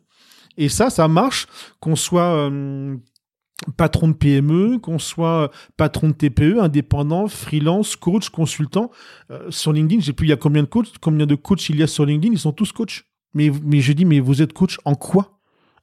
Et 0.58 0.68
ça, 0.68 0.90
ça 0.90 1.06
marche 1.06 1.46
qu'on 1.78 1.94
soit 1.96 2.34
euh, 2.34 2.96
patron 3.76 4.08
de 4.08 4.12
PME, 4.12 4.78
qu'on 4.78 4.98
soit 4.98 5.52
patron 5.76 6.08
de 6.08 6.12
TPE, 6.12 6.58
indépendant, 6.60 7.28
freelance, 7.28 7.94
coach, 7.94 8.28
consultant. 8.28 8.90
Euh, 9.30 9.50
sur 9.50 9.72
LinkedIn, 9.72 10.02
j'ai 10.02 10.12
plus 10.12 10.26
il 10.26 10.30
y 10.30 10.32
a 10.32 10.36
combien 10.36 10.64
de 10.64 10.68
coachs, 10.68 10.98
combien 11.00 11.26
de 11.26 11.36
coachs 11.36 11.68
il 11.70 11.76
y 11.76 11.82
a 11.84 11.86
sur 11.86 12.04
LinkedIn, 12.04 12.34
ils 12.34 12.40
sont 12.40 12.52
tous 12.52 12.72
coachs. 12.72 13.04
Mais, 13.34 13.52
je 13.80 13.92
dis, 13.92 14.04
mais 14.04 14.18
vous 14.18 14.42
êtes 14.42 14.52
coach 14.52 14.78
en 14.84 14.96
quoi? 14.96 15.38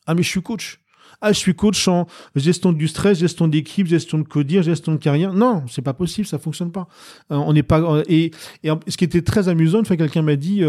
Ah, 0.07 0.13
mais 0.13 0.23
je 0.23 0.29
suis 0.29 0.41
coach. 0.41 0.81
Ah, 1.21 1.31
je 1.31 1.39
suis 1.39 1.55
coach 1.55 1.87
en 1.87 2.05
gestion 2.35 2.73
du 2.73 2.89
stress, 2.89 3.19
gestion 3.19 3.47
d'équipe, 3.47 3.87
gestion 3.87 4.17
de 4.17 4.23
codir, 4.23 4.61
gestion 4.61 4.91
de 4.91 4.97
carrière. 4.97 5.31
Non, 5.31 5.63
c'est 5.69 5.81
pas 5.81 5.93
possible, 5.93 6.27
ça 6.27 6.37
fonctionne 6.37 6.73
pas. 6.73 6.89
Euh, 7.31 7.35
on 7.35 7.53
n'est 7.53 7.63
pas 7.63 8.03
et, 8.09 8.31
ce 8.63 8.97
qui 8.97 9.05
était 9.05 9.21
très 9.21 9.47
amusant, 9.47 9.79
une 9.79 9.85
fois 9.85 9.95
quelqu'un 9.95 10.21
m'a 10.21 10.35
dit 10.35 10.63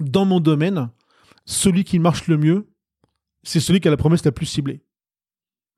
dans 0.00 0.24
mon 0.26 0.40
domaine, 0.40 0.90
celui 1.44 1.84
qui 1.84 1.98
marche 1.98 2.28
le 2.28 2.38
mieux, 2.38 2.68
c'est 3.42 3.60
celui 3.60 3.80
qui 3.80 3.88
a 3.88 3.90
la 3.90 3.96
promesse 3.96 4.24
la 4.24 4.32
plus 4.32 4.46
ciblée. 4.46 4.82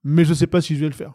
Mais 0.03 0.24
je 0.24 0.35
sais 0.35 0.46
pas 0.46 0.61
si 0.61 0.74
je 0.74 0.81
vais 0.81 0.87
le 0.87 0.92
faire. 0.92 1.14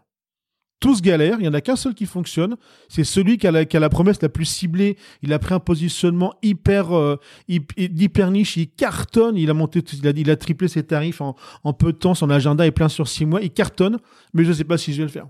Tous 0.79 1.01
galèrent, 1.01 1.37
il 1.39 1.45
y 1.45 1.47
en 1.47 1.53
a 1.53 1.59
qu'un 1.59 1.75
seul 1.75 1.93
qui 1.93 2.05
fonctionne, 2.05 2.55
c'est 2.87 3.03
celui 3.03 3.37
qui 3.37 3.47
a, 3.47 3.51
la, 3.51 3.89
promesse 3.89 4.21
la 4.21 4.29
plus 4.29 4.45
ciblée. 4.45 4.97
Il 5.21 5.33
a 5.33 5.39
pris 5.39 5.53
un 5.53 5.59
positionnement 5.59 6.33
hyper, 6.41 6.97
euh, 6.97 7.17
hyp- 7.49 7.73
hyper 7.77 8.31
niche, 8.31 8.55
il 8.55 8.69
cartonne, 8.69 9.35
il 9.35 9.49
a 9.49 9.53
monté, 9.53 9.83
il 9.91 10.29
a, 10.29 10.35
triplé 10.37 10.69
ses 10.69 10.83
tarifs 10.83 11.19
en, 11.19 11.35
peu 11.73 11.91
de 11.91 11.97
temps, 11.97 12.15
son 12.15 12.29
agenda 12.29 12.65
est 12.65 12.71
plein 12.71 12.87
sur 12.87 13.09
six 13.09 13.25
mois, 13.25 13.41
il 13.41 13.51
cartonne, 13.51 13.97
mais 14.33 14.45
je 14.45 14.53
sais 14.53 14.63
pas 14.63 14.77
si 14.77 14.93
je 14.93 14.99
vais 14.99 15.03
le 15.03 15.11
faire. 15.11 15.27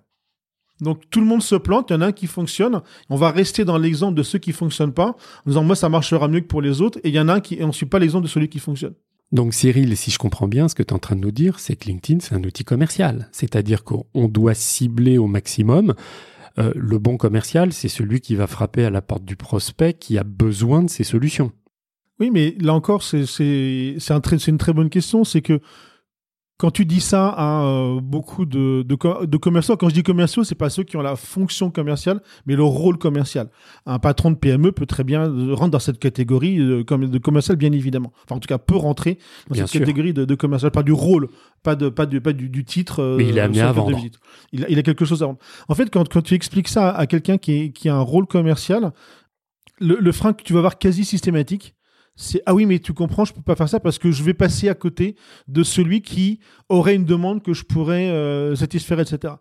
Donc 0.82 1.10
tout 1.10 1.20
le 1.20 1.26
monde 1.26 1.42
se 1.42 1.56
plante, 1.56 1.90
il 1.90 1.94
y 1.94 1.96
en 1.96 2.02
a 2.02 2.08
un 2.08 2.12
qui 2.12 2.28
fonctionne. 2.28 2.82
On 3.10 3.16
va 3.16 3.32
rester 3.32 3.66
dans 3.66 3.78
l'exemple 3.78 4.16
de 4.16 4.24
ceux 4.24 4.40
qui 4.40 4.54
fonctionnent 4.54 4.94
pas, 4.94 5.10
en 5.10 5.48
disant 5.48 5.64
moi 5.64 5.76
ça 5.76 5.90
marchera 5.90 6.28
mieux 6.28 6.42
que 6.42 6.48
pour 6.48 6.62
les 6.62 6.80
autres, 6.80 7.00
et 7.04 7.10
il 7.10 7.16
y 7.16 7.20
en 7.20 7.28
a 7.28 7.34
un 7.34 7.40
qui, 7.40 7.56
et 7.56 7.72
suit 7.72 7.88
pas 7.88 7.98
l'exemple 7.98 8.26
de 8.26 8.30
celui 8.30 8.50
qui 8.50 8.60
fonctionne. 8.60 8.94
Donc 9.32 9.54
Cyril, 9.54 9.96
si 9.96 10.10
je 10.10 10.18
comprends 10.18 10.48
bien, 10.48 10.68
ce 10.68 10.76
que 10.76 10.82
tu 10.82 10.90
es 10.90 10.94
en 10.94 11.00
train 11.00 11.16
de 11.16 11.22
nous 11.22 11.32
dire, 11.32 11.60
c'est 11.60 11.76
que 11.76 11.86
LinkedIn, 11.86 12.20
c'est 12.20 12.34
un 12.34 12.44
outil 12.44 12.64
commercial. 12.64 13.30
C'est-à-dire 13.32 13.84
qu'on 13.84 14.06
on 14.14 14.28
doit 14.28 14.56
cibler 14.56 15.18
au 15.18 15.28
maximum. 15.28 15.94
Euh, 16.58 16.72
le 16.76 16.98
bon 16.98 17.18
commercial, 17.18 17.72
c'est 17.72 17.90
celui 17.90 18.22
qui 18.22 18.36
va 18.36 18.48
frapper 18.48 18.86
à 18.86 18.90
la 18.90 19.02
porte 19.02 19.24
du 19.24 19.36
prospect 19.36 19.94
qui 19.94 20.18
a 20.18 20.24
besoin 20.24 20.82
de 20.82 20.90
ces 20.90 21.04
solutions. 21.04 21.52
Oui, 22.20 22.32
mais 22.32 22.56
là 22.60 22.74
encore, 22.74 23.04
c'est 23.04 23.28
une 24.48 24.58
très 24.58 24.74
bonne 24.74 24.90
question. 24.90 25.24
C'est 25.24 25.42
que 25.42 25.62
quand 26.60 26.72
tu 26.72 26.86
dis 26.86 27.00
ça 27.00 27.30
à 27.30 27.64
euh, 27.64 28.02
beaucoup 28.02 28.46
de, 28.46 28.84
de, 28.84 29.26
de 29.26 29.38
commerciaux, 29.38 29.78
quand 29.78 29.88
je 29.88 29.94
dis 29.94 30.04
commerciaux, 30.04 30.44
c'est 30.44 30.56
pas 30.56 30.70
ceux 30.70 30.84
qui 30.84 30.98
ont 30.98 31.02
la 31.02 31.16
fonction 31.16 31.72
commerciale, 31.72 32.22
mais 32.46 32.56
le 32.58 32.64
rôle 32.64 32.98
commercial. 32.98 33.50
Un 33.86 33.98
patron 33.98 34.32
de 34.32 34.36
PME 34.36 34.74
peut 34.74 34.86
très 34.86 35.06
bien 35.06 35.22
euh, 35.30 35.54
rentrer 35.56 35.70
dans 35.72 35.80
cette 35.80 36.00
catégorie 36.00 36.60
euh, 36.60 36.84
comme 36.84 37.08
de 37.10 37.18
commercial, 37.18 37.56
bien 37.56 37.72
évidemment. 37.72 38.12
Enfin, 38.26 38.36
en 38.36 38.40
tout 38.40 38.48
cas, 38.48 38.58
peut 38.58 38.76
rentrer 38.76 39.20
dans 39.48 39.54
Bien 39.54 39.64
cette 39.68 39.72
sûr. 39.72 39.80
catégorie 39.80 40.14
de, 40.14 40.26
de 40.26 40.36
commercial, 40.36 40.70
pas 40.72 40.84
du 40.84 40.92
rôle, 40.92 41.30
pas 41.64 41.76
de 41.78 41.88
pas 41.88 42.06
du 42.06 42.20
pas 42.20 42.34
du, 42.34 42.50
du 42.50 42.66
titre. 42.66 43.02
euh, 43.02 43.16
Mais 43.18 43.30
il 43.30 43.38
est 43.38 43.42
amené 43.42 43.62
à 43.62 43.70
de 43.70 43.74
vendre. 43.74 43.98
Il, 44.52 44.66
a, 44.66 44.70
il 44.70 44.78
a 44.78 44.84
quelque 44.84 45.06
chose 45.06 45.24
à 45.24 45.28
vendre. 45.28 45.40
En 45.70 45.76
fait, 45.76 45.90
quand, 45.90 46.10
quand 46.10 46.22
tu 46.22 46.34
expliques 46.34 46.68
ça 46.68 46.92
à 46.92 47.08
quelqu'un 47.08 47.38
qui, 47.38 47.54
est- 47.54 47.72
qui 47.72 47.88
a 47.88 47.96
un 47.96 48.02
rôle 48.02 48.28
commercial, 48.28 48.92
le, 49.80 49.96
le 49.98 50.12
frein 50.12 50.34
que 50.34 50.44
tu 50.44 50.52
vas 50.52 50.60
avoir 50.60 50.78
quasi 50.78 51.06
systématique, 51.06 51.74
c'est 52.20 52.42
ah 52.46 52.54
oui 52.54 52.66
mais 52.66 52.80
tu 52.80 52.94
comprends 52.94 53.24
je 53.24 53.34
peux 53.34 53.42
pas 53.42 53.56
faire 53.56 53.70
ça 53.70 53.80
parce 53.80 53.98
que 53.98 54.12
je 54.12 54.24
vais 54.24 54.34
passer 54.34 54.68
à 54.68 54.76
côté 54.76 55.16
de 55.48 55.64
celui 55.64 56.02
qui 56.02 56.40
aurait 56.68 56.96
une 56.96 57.06
demande 57.06 57.42
que 57.42 57.54
je 57.54 57.64
pourrais 57.64 58.10
euh, 58.10 58.56
satisfaire 58.56 59.00
etc 59.00 59.34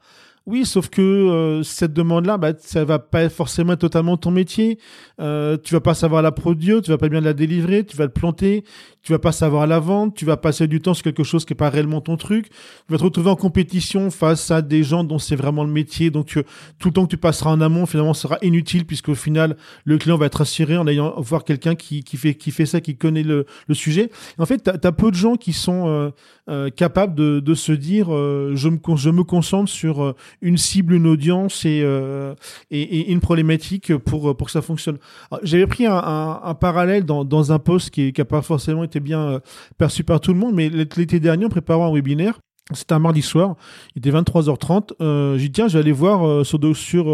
oui, 0.48 0.64
sauf 0.64 0.88
que 0.88 1.02
euh, 1.02 1.62
cette 1.62 1.92
demande-là, 1.92 2.38
bah, 2.38 2.52
ça 2.58 2.82
va 2.82 2.98
pas 2.98 3.28
forcément 3.28 3.76
totalement 3.76 4.16
ton 4.16 4.30
métier. 4.30 4.78
Euh, 5.20 5.58
tu 5.62 5.74
vas 5.74 5.82
pas 5.82 5.92
savoir 5.92 6.22
la 6.22 6.32
produire, 6.32 6.80
tu 6.80 6.90
vas 6.90 6.96
pas 6.96 7.10
bien 7.10 7.20
la 7.20 7.34
délivrer, 7.34 7.84
tu 7.84 7.98
vas 7.98 8.08
te 8.08 8.18
planter, 8.18 8.64
tu 9.08 9.14
vas 9.14 9.18
pas 9.18 9.32
savoir 9.32 9.66
la 9.66 9.78
vente, 9.78 10.14
tu 10.14 10.26
vas 10.26 10.36
passer 10.36 10.66
du 10.66 10.82
temps 10.82 10.92
sur 10.92 11.02
quelque 11.02 11.24
chose 11.24 11.46
qui 11.46 11.54
est 11.54 11.56
pas 11.56 11.70
réellement 11.70 12.02
ton 12.02 12.18
truc. 12.18 12.50
Tu 12.50 12.54
vas 12.90 12.98
te 12.98 13.02
retrouver 13.02 13.30
en 13.30 13.36
compétition 13.36 14.10
face 14.10 14.50
à 14.50 14.60
des 14.60 14.82
gens 14.82 15.02
dont 15.02 15.18
c'est 15.18 15.34
vraiment 15.34 15.64
le 15.64 15.70
métier. 15.70 16.10
Donc 16.10 16.38
tout 16.78 16.88
le 16.88 16.92
temps 16.92 17.06
que 17.06 17.10
tu 17.10 17.16
passeras 17.16 17.50
en 17.50 17.62
amont, 17.62 17.86
finalement, 17.86 18.12
sera 18.12 18.36
inutile 18.42 18.84
puisqu'au 18.84 19.14
final, 19.14 19.56
le 19.86 19.96
client 19.96 20.18
va 20.18 20.26
être 20.26 20.42
assuré 20.42 20.76
en 20.76 20.86
ayant 20.86 21.18
voir 21.22 21.44
quelqu'un 21.44 21.74
qui, 21.74 22.04
qui 22.04 22.18
fait 22.18 22.34
qui 22.34 22.50
fait 22.50 22.66
ça, 22.66 22.82
qui 22.82 22.96
connaît 22.96 23.22
le, 23.22 23.46
le 23.66 23.74
sujet. 23.74 24.10
En 24.36 24.44
fait, 24.44 24.62
tu 24.62 24.70
as, 24.70 24.92
peu 24.92 25.10
de 25.10 25.16
gens 25.16 25.36
qui 25.36 25.54
sont 25.54 25.88
euh, 25.88 26.10
euh, 26.50 26.68
capables 26.68 27.14
de, 27.14 27.54
se 27.54 27.72
dire 27.72 28.08
je 28.08 28.68
me 28.68 28.78
je 28.96 29.08
me 29.08 29.24
concentre 29.24 29.70
sur 29.70 30.14
une 30.42 30.58
cible, 30.58 30.92
une 30.92 31.06
audience 31.06 31.64
et, 31.64 31.80
euh, 31.82 32.34
et, 32.70 33.10
une 33.10 33.20
problématique 33.20 33.96
pour, 33.96 34.36
pour 34.36 34.48
que 34.48 34.52
ça 34.52 34.60
fonctionne. 34.60 34.98
J'avais 35.42 35.66
pris 35.66 35.86
un, 35.86 36.54
parallèle 36.60 37.06
dans, 37.06 37.52
un 37.52 37.58
post 37.58 37.88
qui 37.88 38.12
n'a 38.16 38.24
pas 38.26 38.42
forcément 38.42 38.84
été 38.84 38.97
bien 39.00 39.20
euh, 39.20 39.40
perçu 39.76 40.04
par 40.04 40.20
tout 40.20 40.32
le 40.32 40.38
monde, 40.38 40.54
mais 40.54 40.68
l'été 40.68 41.20
dernier, 41.20 41.46
en 41.46 41.48
préparant 41.48 41.90
un 41.90 41.94
webinaire, 41.94 42.40
c'était 42.74 42.92
un 42.92 42.98
mardi 42.98 43.22
soir, 43.22 43.56
il 43.94 44.00
était 44.00 44.10
23h30. 44.10 44.92
Euh, 45.00 45.38
j'ai 45.38 45.44
dit 45.44 45.52
tiens, 45.52 45.68
je 45.68 45.74
vais 45.74 45.80
aller 45.80 45.92
voir 45.92 46.26
euh, 46.26 46.44
sur, 46.44 46.60
sur 46.76 47.06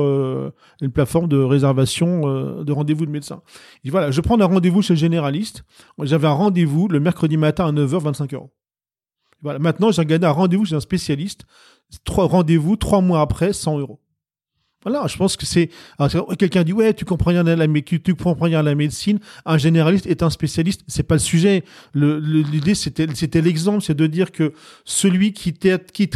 une 0.81 0.91
plateforme 0.91 1.29
de 1.29 1.39
réservation 1.39 2.63
de 2.63 2.73
rendez-vous 2.73 3.07
de 3.07 3.11
médecin. 3.11 3.41
Il 3.83 3.89
dit 3.89 3.91
voilà, 3.91 4.11
je 4.11 4.21
prends 4.21 4.41
un 4.41 4.47
rendez-vous 4.47 4.83
chez 4.83 4.95
le 4.95 4.99
généraliste. 4.99 5.65
J'avais 6.03 6.27
un 6.27 6.33
rendez-vous 6.33 6.89
le 6.89 6.99
mercredi 6.99 7.37
matin 7.37 7.67
à 7.67 7.73
9h, 7.73 8.01
25 8.01 8.35
euros. 8.35 8.53
Voilà, 9.43 9.59
maintenant 9.59 9.93
j'ai 9.93 10.01
regardé 10.01 10.27
un 10.27 10.31
rendez-vous 10.31 10.65
chez 10.65 10.75
un 10.75 10.81
spécialiste 10.81 11.45
trois 12.05 12.27
rendez-vous 12.27 12.77
trois 12.77 13.01
mois 13.01 13.21
après 13.21 13.53
100 13.53 13.79
euros. 13.79 14.01
Voilà, 14.85 15.07
je 15.07 15.17
pense 15.17 15.37
que 15.37 15.47
c'est 15.47 15.71
quelqu'un 16.39 16.63
dit 16.63 16.73
ouais 16.73 16.93
tu 16.93 17.05
comprends 17.05 17.31
rien 17.31 17.47
à 17.47 17.57
la 17.57 17.67
tu, 17.67 18.03
tu 18.03 18.15
comprends 18.15 18.47
la 18.47 18.75
médecine. 18.75 19.19
Un 19.47 19.59
généraliste 19.59 20.07
est 20.07 20.23
un 20.23 20.31
spécialiste, 20.31 20.83
c'est 20.87 21.03
pas 21.03 21.15
le 21.15 21.21
sujet. 21.21 21.65
L'idée 21.95 22.75
c'était 22.75 23.41
l'exemple, 23.41 23.83
c'est 23.83 23.97
de 23.97 24.07
dire 24.07 24.31
que 24.31 24.53
celui 24.85 25.33
qui 25.33 25.53
traite, 25.55 25.93
qui 25.93 26.09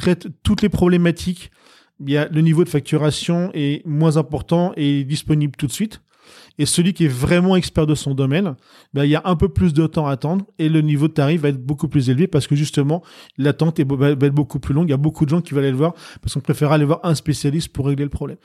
toutes 0.43 0.63
les 0.63 0.69
problématiques, 0.69 1.51
bien 1.99 2.29
le 2.31 2.43
niveau 2.43 2.63
de 2.65 2.69
facturation 2.69 3.51
est 3.55 3.85
moins 3.87 4.17
important 4.17 4.73
et 4.77 5.05
disponible 5.05 5.55
tout 5.57 5.67
de 5.67 5.73
suite. 5.73 6.03
Et 6.59 6.67
celui 6.67 6.93
qui 6.93 7.05
est 7.05 7.09
vraiment 7.09 7.57
expert 7.57 7.87
de 7.87 7.95
son 7.95 8.15
domaine, 8.15 8.57
ben, 8.93 9.05
il 9.05 9.11
y 9.11 9.17
a 9.17 9.23
un 9.25 9.37
peu 9.37 9.49
plus 9.49 9.73
de 9.73 9.87
temps 9.87 10.07
à 10.07 10.13
attendre 10.13 10.45
et 10.59 10.69
le 10.69 10.81
niveau 10.81 11.09
de 11.09 11.13
tarif 11.13 11.43
va 11.43 11.49
être 11.49 11.65
beaucoup 11.65 11.89
plus 11.89 12.11
élevé 12.11 12.27
parce 12.27 12.47
que 12.47 12.57
justement, 12.57 13.03
l'attente 13.37 13.81
va 13.81 14.11
être 14.11 14.35
beaucoup 14.35 14.59
plus 14.59 14.75
longue. 14.75 14.89
Il 14.89 14.91
y 14.91 14.95
a 14.95 14.99
beaucoup 14.99 15.25
de 15.25 15.31
gens 15.31 15.41
qui 15.41 15.55
veulent 15.55 15.65
aller 15.65 15.71
le 15.71 15.77
voir 15.79 15.95
parce 16.21 16.35
qu'on 16.35 16.41
préfère 16.41 16.73
aller 16.73 16.85
voir 16.85 17.01
un 17.05 17.15
spécialiste 17.15 17.73
pour 17.73 17.87
régler 17.87 18.05
le 18.05 18.11
problème. 18.11 18.39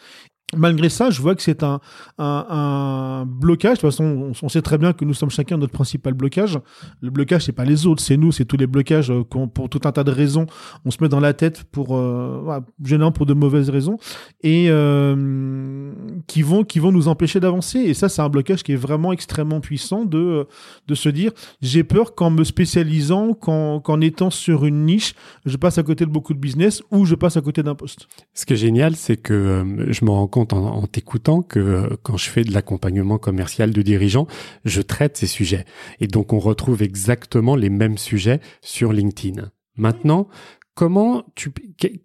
Malgré 0.56 0.89
ça, 0.89 1.10
je 1.10 1.21
vois 1.21 1.36
que 1.36 1.41
c'est 1.41 1.63
un, 1.63 1.80
un, 2.17 3.26
blocage. 3.26 3.78
De 3.78 3.82
toute 3.82 3.89
façon, 3.89 4.34
on, 4.41 4.49
sait 4.49 4.62
très 4.62 4.78
bien 4.78 4.93
que 4.93 5.06
nous 5.06 5.13
sommes 5.13 5.30
chacun 5.30 5.58
notre 5.58 5.73
principal 5.73 6.13
blocage. 6.13 6.60
Le 7.02 7.10
blocage, 7.10 7.45
c'est 7.45 7.54
pas 7.54 7.65
les 7.65 7.86
autres, 7.88 8.02
c'est 8.02 8.17
nous, 8.17 8.32
c'est 8.32 8.45
tous 8.45 8.58
les 8.58 8.67
blocages 8.67 9.12
euh, 9.12 9.23
pour 9.23 9.69
tout 9.69 9.82
un 9.86 9.91
tas 9.91 10.04
de 10.04 10.12
raisons. 10.12 10.45
On 10.86 10.91
se 10.91 10.97
met 11.02 11.10
dans 11.10 11.19
la 11.19 11.34
tête 11.34 11.63
pour, 11.63 11.97
euh, 11.97 12.60
gênant 12.84 13.12
pour 13.12 13.26
de 13.26 13.34
mauvaises 13.34 13.69
raisons 13.69 13.97
et 14.41 14.67
euh, 14.69 15.91
qui 16.28 16.41
vont 16.41 16.63
qui 16.63 16.80
vont 16.80 16.91
nous 16.91 17.08
empêcher 17.08 17.39
d'avancer. 17.39 17.93
Ça, 18.03 18.09
c'est 18.09 18.21
un 18.21 18.29
blocage 18.29 18.63
qui 18.63 18.73
est 18.73 18.77
vraiment 18.77 19.13
extrêmement 19.13 19.61
puissant 19.61 20.03
de 20.03 20.47
de 20.87 20.95
se 20.95 21.09
dire 21.09 21.31
j'ai 21.61 21.83
peur 21.83 22.15
qu'en 22.15 22.29
me 22.29 22.43
spécialisant, 22.43 23.33
qu'en 23.33 24.01
étant 24.01 24.29
sur 24.29 24.65
une 24.65 24.85
niche, 24.85 25.15
je 25.45 25.55
passe 25.55 25.77
à 25.77 25.83
côté 25.83 26.05
de 26.05 26.11
beaucoup 26.11 26.33
de 26.33 26.39
business 26.39 26.81
ou 26.91 27.05
je 27.05 27.15
passe 27.15 27.37
à 27.37 27.41
côté 27.41 27.63
d'un 27.63 27.75
poste. 27.75 28.07
Ce 28.33 28.45
qui 28.45 28.53
est 28.53 28.57
génial, 28.57 28.95
c'est 28.95 29.17
que 29.17 29.33
euh, 29.33 29.93
je 29.93 30.03
me 30.03 30.09
rends 30.09 30.27
compte 30.27 30.51
en, 30.53 30.85
t'écoutant 30.87 31.41
que 31.41 31.59
euh, 31.59 31.89
quand 32.03 32.17
je 32.17 32.29
fais 32.29 32.43
de 32.43 32.53
l'accompagnement 32.53 33.17
commercial 33.17 33.71
de 33.71 33.81
dirigeants, 33.81 34.27
je 34.65 34.81
traite 34.81 35.15
ces 35.17 35.27
sujets. 35.27 35.65
Et 36.01 36.07
donc 36.07 36.33
on 36.33 36.39
retrouve 36.39 36.81
exactement 36.81 37.55
les 37.55 37.69
mêmes 37.69 37.97
sujets 37.97 38.41
sur 38.61 38.91
LinkedIn. 38.91 39.49
Maintenant, 39.77 40.27
comment 40.75 41.23
tu, 41.35 41.51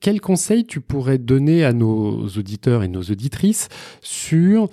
quel 0.00 0.20
conseil 0.20 0.64
tu 0.64 0.80
pourrais 0.80 1.18
donner 1.18 1.64
à 1.64 1.72
nos 1.72 2.26
auditeurs 2.28 2.82
et 2.84 2.88
nos 2.88 3.02
auditrices 3.02 3.68
sur 4.00 4.68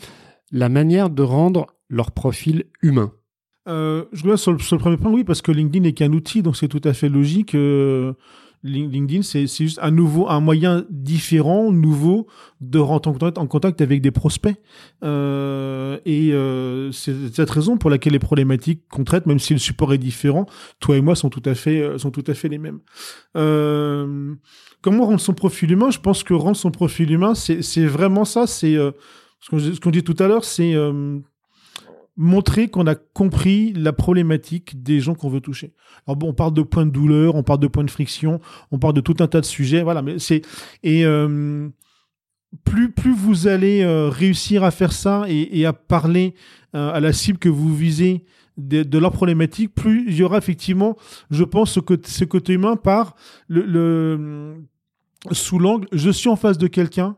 la 0.51 0.69
manière 0.69 1.09
de 1.09 1.23
rendre 1.23 1.67
leur 1.89 2.11
profil 2.11 2.65
humain 2.81 3.11
euh, 3.67 4.05
je 4.13 4.21
reviens 4.21 4.37
sur 4.37 4.61
sur 4.61 4.75
le, 4.75 4.79
premier 4.79 4.97
point, 4.97 5.11
oui, 5.11 5.23
parce 5.23 5.41
que 5.41 5.51
LinkedIn 5.51 5.83
n'est 5.83 5.93
qu'un 5.93 6.13
outil, 6.13 6.41
donc 6.41 6.55
c'est 6.55 6.67
tout 6.67 6.81
à 6.83 6.93
fait 6.93 7.09
logique. 7.09 7.55
Euh, 7.55 8.13
LinkedIn, 8.63 9.21
c'est 9.21 9.45
juste 9.45 9.79
un 9.81 9.91
nouveau, 9.91 10.27
un 10.27 10.39
moyen 10.39 10.85
différent, 10.89 11.71
nouveau, 11.71 12.25
de 12.61 12.79
rentrer 12.79 13.11
en 13.35 13.45
contact, 13.45 13.79
avec 13.81 14.01
des 14.01 14.09
prospects. 14.09 14.55
Euh, 15.03 15.99
et 16.03 16.31
c'est 16.91 17.13
cette 17.31 17.49
raison 17.49 17.77
pour 17.77 17.91
laquelle 17.91 18.13
les 18.13 18.19
problématiques 18.19 18.87
qu'on 18.89 19.03
traite, 19.03 19.27
même 19.27 19.37
si 19.37 19.53
le 19.53 19.59
support 19.59 19.93
est 19.93 19.99
différent, 19.99 20.47
toi 20.79 20.97
et 20.97 21.01
moi 21.01 21.15
sont 21.15 21.29
tout 21.29 21.43
à 21.45 21.53
fait, 21.53 21.99
sont 21.99 22.09
tout 22.09 22.23
à 22.25 22.33
fait 22.33 22.49
les 22.49 22.57
mêmes. 22.57 22.79
Comment 24.81 25.05
rendre 25.05 25.19
son 25.19 25.33
profil 25.33 25.71
humain? 25.71 25.91
Je 25.91 25.99
pense 25.99 26.23
que 26.23 26.33
rendre 26.33 26.57
son 26.57 26.71
profil 26.71 27.11
humain, 27.11 27.35
c'est 27.35 27.85
vraiment 27.85 28.25
ça. 28.25 28.47
C'est 28.47 28.77
ce 29.51 29.79
qu'on 29.79 29.91
dit 29.91 30.03
tout 30.03 30.15
à 30.19 30.27
l'heure, 30.27 30.43
c'est 30.43 30.73
montrer 32.17 32.69
qu'on 32.69 32.87
a 32.87 32.95
compris 32.95 33.73
la 33.73 33.93
problématique 33.93 34.81
des 34.81 34.99
gens 34.99 35.15
qu'on 35.15 35.29
veut 35.29 35.41
toucher. 35.41 35.73
Alors 36.07 36.15
bon, 36.15 36.29
on 36.29 36.33
parle 36.33 36.53
de 36.53 36.61
points 36.61 36.85
de 36.85 36.91
douleur, 36.91 37.35
on 37.35 37.43
parle 37.43 37.59
de 37.59 37.67
points 37.67 37.83
de 37.83 37.91
friction, 37.91 38.39
on 38.71 38.79
parle 38.79 38.93
de 38.93 39.01
tout 39.01 39.15
un 39.19 39.27
tas 39.27 39.41
de 39.41 39.45
sujets, 39.45 39.83
voilà. 39.83 40.01
Mais 40.01 40.19
c'est 40.19 40.41
et 40.83 41.05
euh, 41.05 41.67
plus 42.63 42.91
plus 42.91 43.13
vous 43.13 43.47
allez 43.47 43.81
euh, 43.81 44.09
réussir 44.09 44.63
à 44.63 44.71
faire 44.71 44.93
ça 44.93 45.25
et, 45.27 45.65
à 45.65 45.73
parler 45.73 46.35
euh, 46.73 46.93
à 46.93 46.99
la 46.99 47.11
cible 47.11 47.37
que 47.37 47.49
vous 47.49 47.75
visez 47.75 48.23
de, 48.57 48.83
de, 48.83 48.97
leur 48.97 49.11
problématique, 49.11 49.75
plus 49.75 50.05
il 50.07 50.15
y 50.15 50.23
aura 50.23 50.37
effectivement, 50.37 50.95
je 51.29 51.43
pense, 51.43 51.71
ce 51.71 51.81
côté, 51.81 52.09
ce 52.09 52.23
côté 52.23 52.53
humain 52.53 52.77
par 52.77 53.15
le, 53.49 53.65
le 53.65 54.55
sous 55.33 55.59
l'angle, 55.59 55.87
je 55.91 56.09
suis 56.09 56.29
en 56.29 56.37
face 56.37 56.57
de 56.57 56.67
quelqu'un 56.67 57.17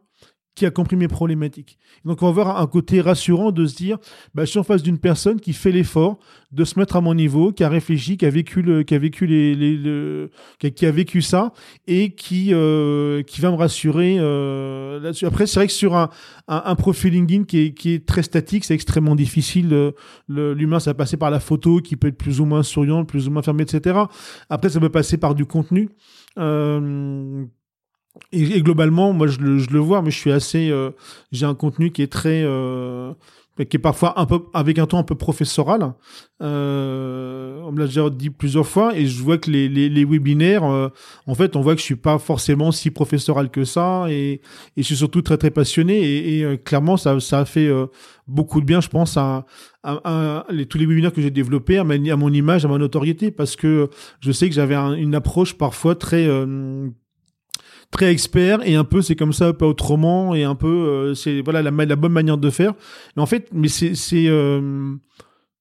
qui 0.57 0.65
a 0.65 0.71
compris 0.71 0.95
mes 0.95 1.07
problématiques. 1.07 1.77
Donc 2.03 2.23
on 2.23 2.31
va 2.31 2.41
avoir 2.41 2.59
un 2.59 2.65
côté 2.65 2.99
rassurant 2.99 3.51
de 3.51 3.67
se 3.67 3.75
dire, 3.75 3.99
bah, 4.33 4.43
je 4.43 4.49
suis 4.49 4.59
en 4.59 4.63
face 4.63 4.81
d'une 4.81 4.97
personne 4.97 5.39
qui 5.39 5.53
fait 5.53 5.71
l'effort 5.71 6.17
de 6.51 6.63
se 6.63 6.79
mettre 6.79 6.95
à 6.95 7.01
mon 7.01 7.13
niveau, 7.13 7.51
qui 7.51 7.63
a 7.63 7.69
réfléchi, 7.69 8.17
qui 8.17 8.25
a 8.25 8.31
vécu 8.31 8.63
le, 8.63 8.81
qui 8.81 8.95
a 8.95 8.97
vécu 8.97 9.27
les, 9.27 9.53
les 9.53 9.77
le, 9.77 10.31
qui, 10.57 10.85
a, 10.87 10.91
vécu 10.91 11.21
ça 11.21 11.53
et 11.85 12.09
qui 12.09 12.55
euh, 12.55 13.21
qui 13.21 13.39
va 13.39 13.51
me 13.51 13.55
rassurer 13.55 14.17
euh, 14.19 14.99
là-dessus. 14.99 15.27
Après 15.27 15.45
c'est 15.45 15.59
vrai 15.59 15.67
que 15.67 15.73
sur 15.73 15.95
un, 15.95 16.09
un, 16.47 16.75
profil 16.75 17.13
LinkedIn 17.13 17.43
qui 17.43 17.59
est, 17.59 17.73
qui 17.73 17.93
est 17.93 18.07
très 18.07 18.23
statique, 18.23 18.65
c'est 18.65 18.73
extrêmement 18.73 19.15
difficile. 19.15 19.93
L'humain 20.27 20.79
ça 20.79 20.89
va 20.89 20.95
passer 20.95 21.17
par 21.17 21.29
la 21.29 21.39
photo 21.39 21.81
qui 21.81 21.95
peut 21.97 22.07
être 22.07 22.17
plus 22.17 22.39
ou 22.39 22.45
moins 22.45 22.63
souriante, 22.63 23.07
plus 23.07 23.27
ou 23.27 23.31
moins 23.31 23.43
fermée, 23.43 23.61
etc. 23.61 23.99
Après 24.49 24.69
ça 24.69 24.79
peut 24.79 24.89
passer 24.89 25.17
par 25.17 25.35
du 25.35 25.45
contenu. 25.45 25.89
Euh, 26.37 27.45
et, 28.31 28.61
globalement, 28.61 29.13
moi, 29.13 29.27
je 29.27 29.39
le, 29.39 29.57
je 29.57 29.69
le, 29.69 29.79
vois, 29.79 30.01
mais 30.01 30.11
je 30.11 30.17
suis 30.17 30.31
assez. 30.31 30.69
Euh, 30.69 30.91
j'ai 31.31 31.45
un 31.45 31.55
contenu 31.55 31.91
qui 31.91 32.01
est 32.01 32.11
très. 32.11 32.43
Euh, 32.43 33.13
qui 33.65 33.77
est 33.77 33.79
parfois 33.79 34.19
un 34.19 34.25
peu 34.25 34.41
avec 34.53 34.77
un 34.79 34.85
ton 34.85 34.97
un 34.99 35.03
peu 35.03 35.15
professoral. 35.15 35.93
Euh, 36.41 37.59
on 37.63 37.71
me 37.71 37.79
l'a 37.79 37.85
déjà 37.87 38.09
dit 38.09 38.29
plusieurs 38.29 38.67
fois 38.67 38.95
et 38.95 39.07
je 39.07 39.23
vois 39.23 39.37
que 39.37 39.49
les, 39.49 39.67
les, 39.67 39.89
les 39.89 40.05
webinaires, 40.05 40.63
euh, 40.63 40.89
en 41.25 41.33
fait, 41.33 41.55
on 41.55 41.61
voit 41.61 41.73
que 41.73 41.79
je 41.79 41.85
suis 41.85 41.95
pas 41.95 42.19
forcément 42.19 42.71
si 42.71 42.91
professoral 42.91 43.49
que 43.49 43.65
ça 43.65 44.05
et, 44.09 44.33
et 44.33 44.41
je 44.77 44.83
suis 44.83 44.97
surtout 44.97 45.21
très 45.21 45.37
très 45.37 45.49
passionné 45.51 45.97
et, 45.99 46.37
et 46.37 46.43
euh, 46.43 46.57
clairement 46.57 46.97
ça, 46.97 47.19
ça 47.19 47.39
a 47.39 47.45
fait 47.45 47.69
beaucoup 48.27 48.61
de 48.61 48.65
bien, 48.65 48.81
je 48.81 48.89
pense, 48.89 49.17
à, 49.17 49.45
à, 49.83 49.99
à 50.03 50.45
tous 50.69 50.77
les 50.77 50.85
webinaires 50.85 51.13
que 51.13 51.21
j'ai 51.21 51.31
développés, 51.31 51.77
à, 51.77 51.81
à, 51.81 52.15
mon 52.15 52.31
image, 52.31 52.65
à 52.65 52.67
ma 52.67 52.77
notoriété, 52.77 53.31
parce 53.31 53.55
que 53.55 53.89
je 54.19 54.31
sais 54.31 54.49
que 54.49 54.55
j'avais 54.55 54.75
une 54.75 55.15
approche 55.15 55.55
parfois 55.55 55.95
très 55.95 56.27
très 57.91 58.11
expert 58.11 58.67
et 58.67 58.75
un 58.75 58.83
peu 58.83 59.01
c'est 59.01 59.15
comme 59.15 59.33
ça 59.33 59.53
pas 59.53 59.65
autrement 59.65 60.35
et 60.35 60.43
un 60.43 60.55
peu 60.55 60.67
euh, 60.67 61.13
c'est 61.15 61.41
voilà 61.41 61.61
la, 61.61 61.71
la 61.71 61.95
bonne 61.95 62.11
manière 62.11 62.37
de 62.37 62.49
faire. 62.49 62.73
Mais 63.15 63.21
en 63.21 63.25
fait 63.25 63.49
mais 63.53 63.67
c'est 63.69 63.95
c'est 63.95 64.27
euh, 64.27 64.95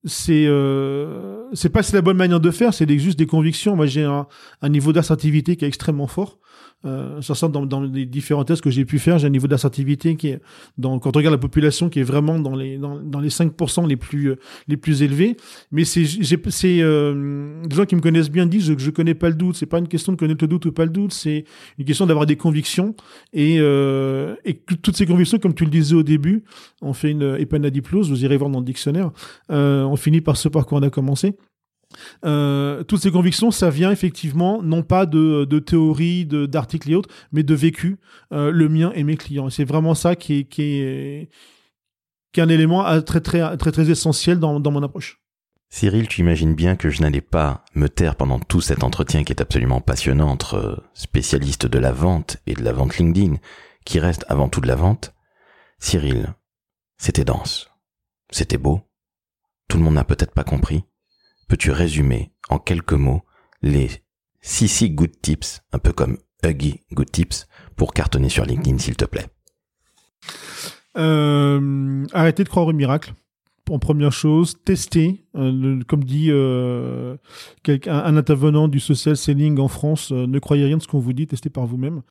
c'est 0.04 0.46
euh, 0.46 1.44
c'est 1.52 1.68
pas 1.68 1.82
c'est 1.82 1.96
la 1.96 2.02
bonne 2.02 2.16
manière 2.16 2.40
de 2.40 2.50
faire 2.50 2.74
c'est 2.74 2.88
juste 2.98 3.18
des 3.18 3.26
convictions. 3.26 3.76
Moi 3.76 3.86
j'ai 3.86 4.04
un, 4.04 4.26
un 4.62 4.68
niveau 4.68 4.92
d'assertivité 4.92 5.56
qui 5.56 5.64
est 5.64 5.68
extrêmement 5.68 6.06
fort 6.08 6.38
Euh, 6.86 7.20
ça 7.20 7.34
sort 7.34 7.50
dans, 7.50 7.66
dans, 7.66 7.80
les 7.80 8.06
différents 8.06 8.44
tests 8.44 8.62
que 8.62 8.70
j'ai 8.70 8.84
pu 8.84 8.98
faire. 8.98 9.18
J'ai 9.18 9.26
un 9.26 9.30
niveau 9.30 9.46
d'assertivité 9.46 10.16
qui 10.16 10.28
est, 10.28 10.40
dans, 10.78 10.98
quand 10.98 11.14
on 11.16 11.18
regarde 11.18 11.34
la 11.34 11.38
population, 11.38 11.88
qui 11.88 12.00
est 12.00 12.04
vraiment 12.04 12.38
dans 12.38 12.54
les, 12.54 12.78
dans, 12.78 12.96
dans 12.96 13.20
les 13.20 13.28
5% 13.28 13.86
les 13.86 13.96
plus, 13.96 14.30
euh, 14.30 14.36
les 14.68 14.76
plus 14.76 15.02
élevés. 15.02 15.36
Mais 15.72 15.84
c'est, 15.84 16.04
c'est, 16.04 16.80
euh, 16.80 17.62
des 17.66 17.76
gens 17.76 17.84
qui 17.84 17.96
me 17.96 18.00
connaissent 18.00 18.30
bien 18.30 18.46
disent 18.46 18.74
que 18.74 18.80
je, 18.80 18.90
connais 18.90 19.14
pas 19.14 19.28
le 19.28 19.34
doute. 19.34 19.56
C'est 19.56 19.66
pas 19.66 19.78
une 19.78 19.88
question 19.88 20.12
de 20.12 20.16
connaître 20.16 20.42
le 20.42 20.48
doute 20.48 20.66
ou 20.66 20.72
pas 20.72 20.84
le 20.84 20.90
doute. 20.90 21.12
C'est 21.12 21.44
une 21.78 21.84
question 21.84 22.06
d'avoir 22.06 22.26
des 22.26 22.36
convictions. 22.36 22.94
Et, 23.32 23.56
euh, 23.58 24.34
et 24.44 24.54
toutes 24.54 24.96
ces 24.96 25.06
convictions, 25.06 25.38
comme 25.38 25.54
tu 25.54 25.64
le 25.64 25.70
disais 25.70 25.94
au 25.94 26.02
début, 26.02 26.44
on 26.82 26.92
fait 26.92 27.10
une 27.10 27.36
épanadiplose, 27.38 28.10
vous 28.10 28.24
irez 28.24 28.36
voir 28.36 28.50
dans 28.50 28.60
le 28.60 28.64
dictionnaire. 28.64 29.10
Euh, 29.50 29.84
on 29.84 29.96
finit 29.96 30.20
par 30.20 30.36
ce 30.36 30.48
par 30.48 30.66
quoi 30.66 30.78
on 30.78 30.82
a 30.82 30.90
commencé. 30.90 31.34
Euh, 32.24 32.82
toutes 32.84 33.00
ces 33.00 33.10
convictions, 33.10 33.50
ça 33.50 33.70
vient 33.70 33.90
effectivement 33.90 34.62
non 34.62 34.82
pas 34.82 35.06
de, 35.06 35.58
théories, 35.58 36.26
d'articles 36.26 36.90
et 36.90 36.94
autres, 36.94 37.12
mais 37.32 37.42
de 37.42 37.54
vécu, 37.54 37.98
euh, 38.32 38.50
le 38.50 38.68
mien 38.68 38.92
et 38.94 39.04
mes 39.04 39.16
clients. 39.16 39.50
C'est 39.50 39.64
vraiment 39.64 39.94
ça 39.94 40.16
qui 40.16 40.46
est, 40.58 41.28
un 42.38 42.48
élément 42.50 42.84
très, 43.00 43.20
très, 43.20 43.56
très, 43.56 43.72
très 43.72 43.90
essentiel 43.90 44.38
dans, 44.38 44.60
dans 44.60 44.70
mon 44.70 44.82
approche. 44.82 45.22
Cyril, 45.70 46.06
tu 46.06 46.20
imagines 46.20 46.54
bien 46.54 46.76
que 46.76 46.90
je 46.90 47.00
n'allais 47.00 47.20
pas 47.22 47.64
me 47.74 47.88
taire 47.88 48.14
pendant 48.14 48.38
tout 48.38 48.60
cet 48.60 48.84
entretien 48.84 49.24
qui 49.24 49.32
est 49.32 49.40
absolument 49.40 49.80
passionnant 49.80 50.28
entre 50.28 50.84
spécialistes 50.94 51.66
de 51.66 51.78
la 51.78 51.92
vente 51.92 52.36
et 52.46 52.54
de 52.54 52.62
la 52.62 52.72
vente 52.72 52.98
LinkedIn, 52.98 53.36
qui 53.84 53.98
reste 53.98 54.24
avant 54.28 54.48
tout 54.48 54.60
de 54.60 54.68
la 54.68 54.76
vente. 54.76 55.14
Cyril, 55.78 56.34
c'était 56.98 57.24
dense. 57.24 57.70
C'était 58.30 58.58
beau. 58.58 58.82
Tout 59.68 59.78
le 59.78 59.84
monde 59.84 59.94
n'a 59.94 60.04
peut-être 60.04 60.32
pas 60.32 60.44
compris 60.44 60.84
peux-tu 61.48 61.70
résumer 61.70 62.32
en 62.48 62.58
quelques 62.58 62.92
mots 62.92 63.22
les 63.62 63.88
Sissi 64.40 64.90
Good 64.90 65.20
Tips, 65.22 65.62
un 65.72 65.78
peu 65.78 65.92
comme 65.92 66.18
Huggy 66.44 66.80
Good 66.92 67.10
Tips, 67.10 67.46
pour 67.76 67.92
cartonner 67.92 68.28
sur 68.28 68.44
LinkedIn, 68.44 68.78
s'il 68.78 68.96
te 68.96 69.04
plaît? 69.04 69.26
Euh, 70.96 72.06
Arrêtez 72.12 72.44
de 72.44 72.48
croire 72.48 72.66
au 72.66 72.72
miracle. 72.72 73.14
En 73.68 73.80
première 73.80 74.12
chose, 74.12 74.54
tester, 74.64 75.24
euh, 75.34 75.80
comme 75.88 76.04
dit 76.04 76.28
euh, 76.30 77.16
un, 77.66 78.16
intervenant 78.16 78.68
du 78.68 78.78
social 78.78 79.16
selling 79.16 79.58
en 79.58 79.66
France, 79.66 80.12
ne 80.12 80.38
croyez 80.38 80.64
rien 80.64 80.76
de 80.76 80.82
ce 80.82 80.86
qu'on 80.86 81.00
vous 81.00 81.12
dit, 81.12 81.26
testez 81.26 81.50
par 81.50 81.66
vous-même. 81.66 82.02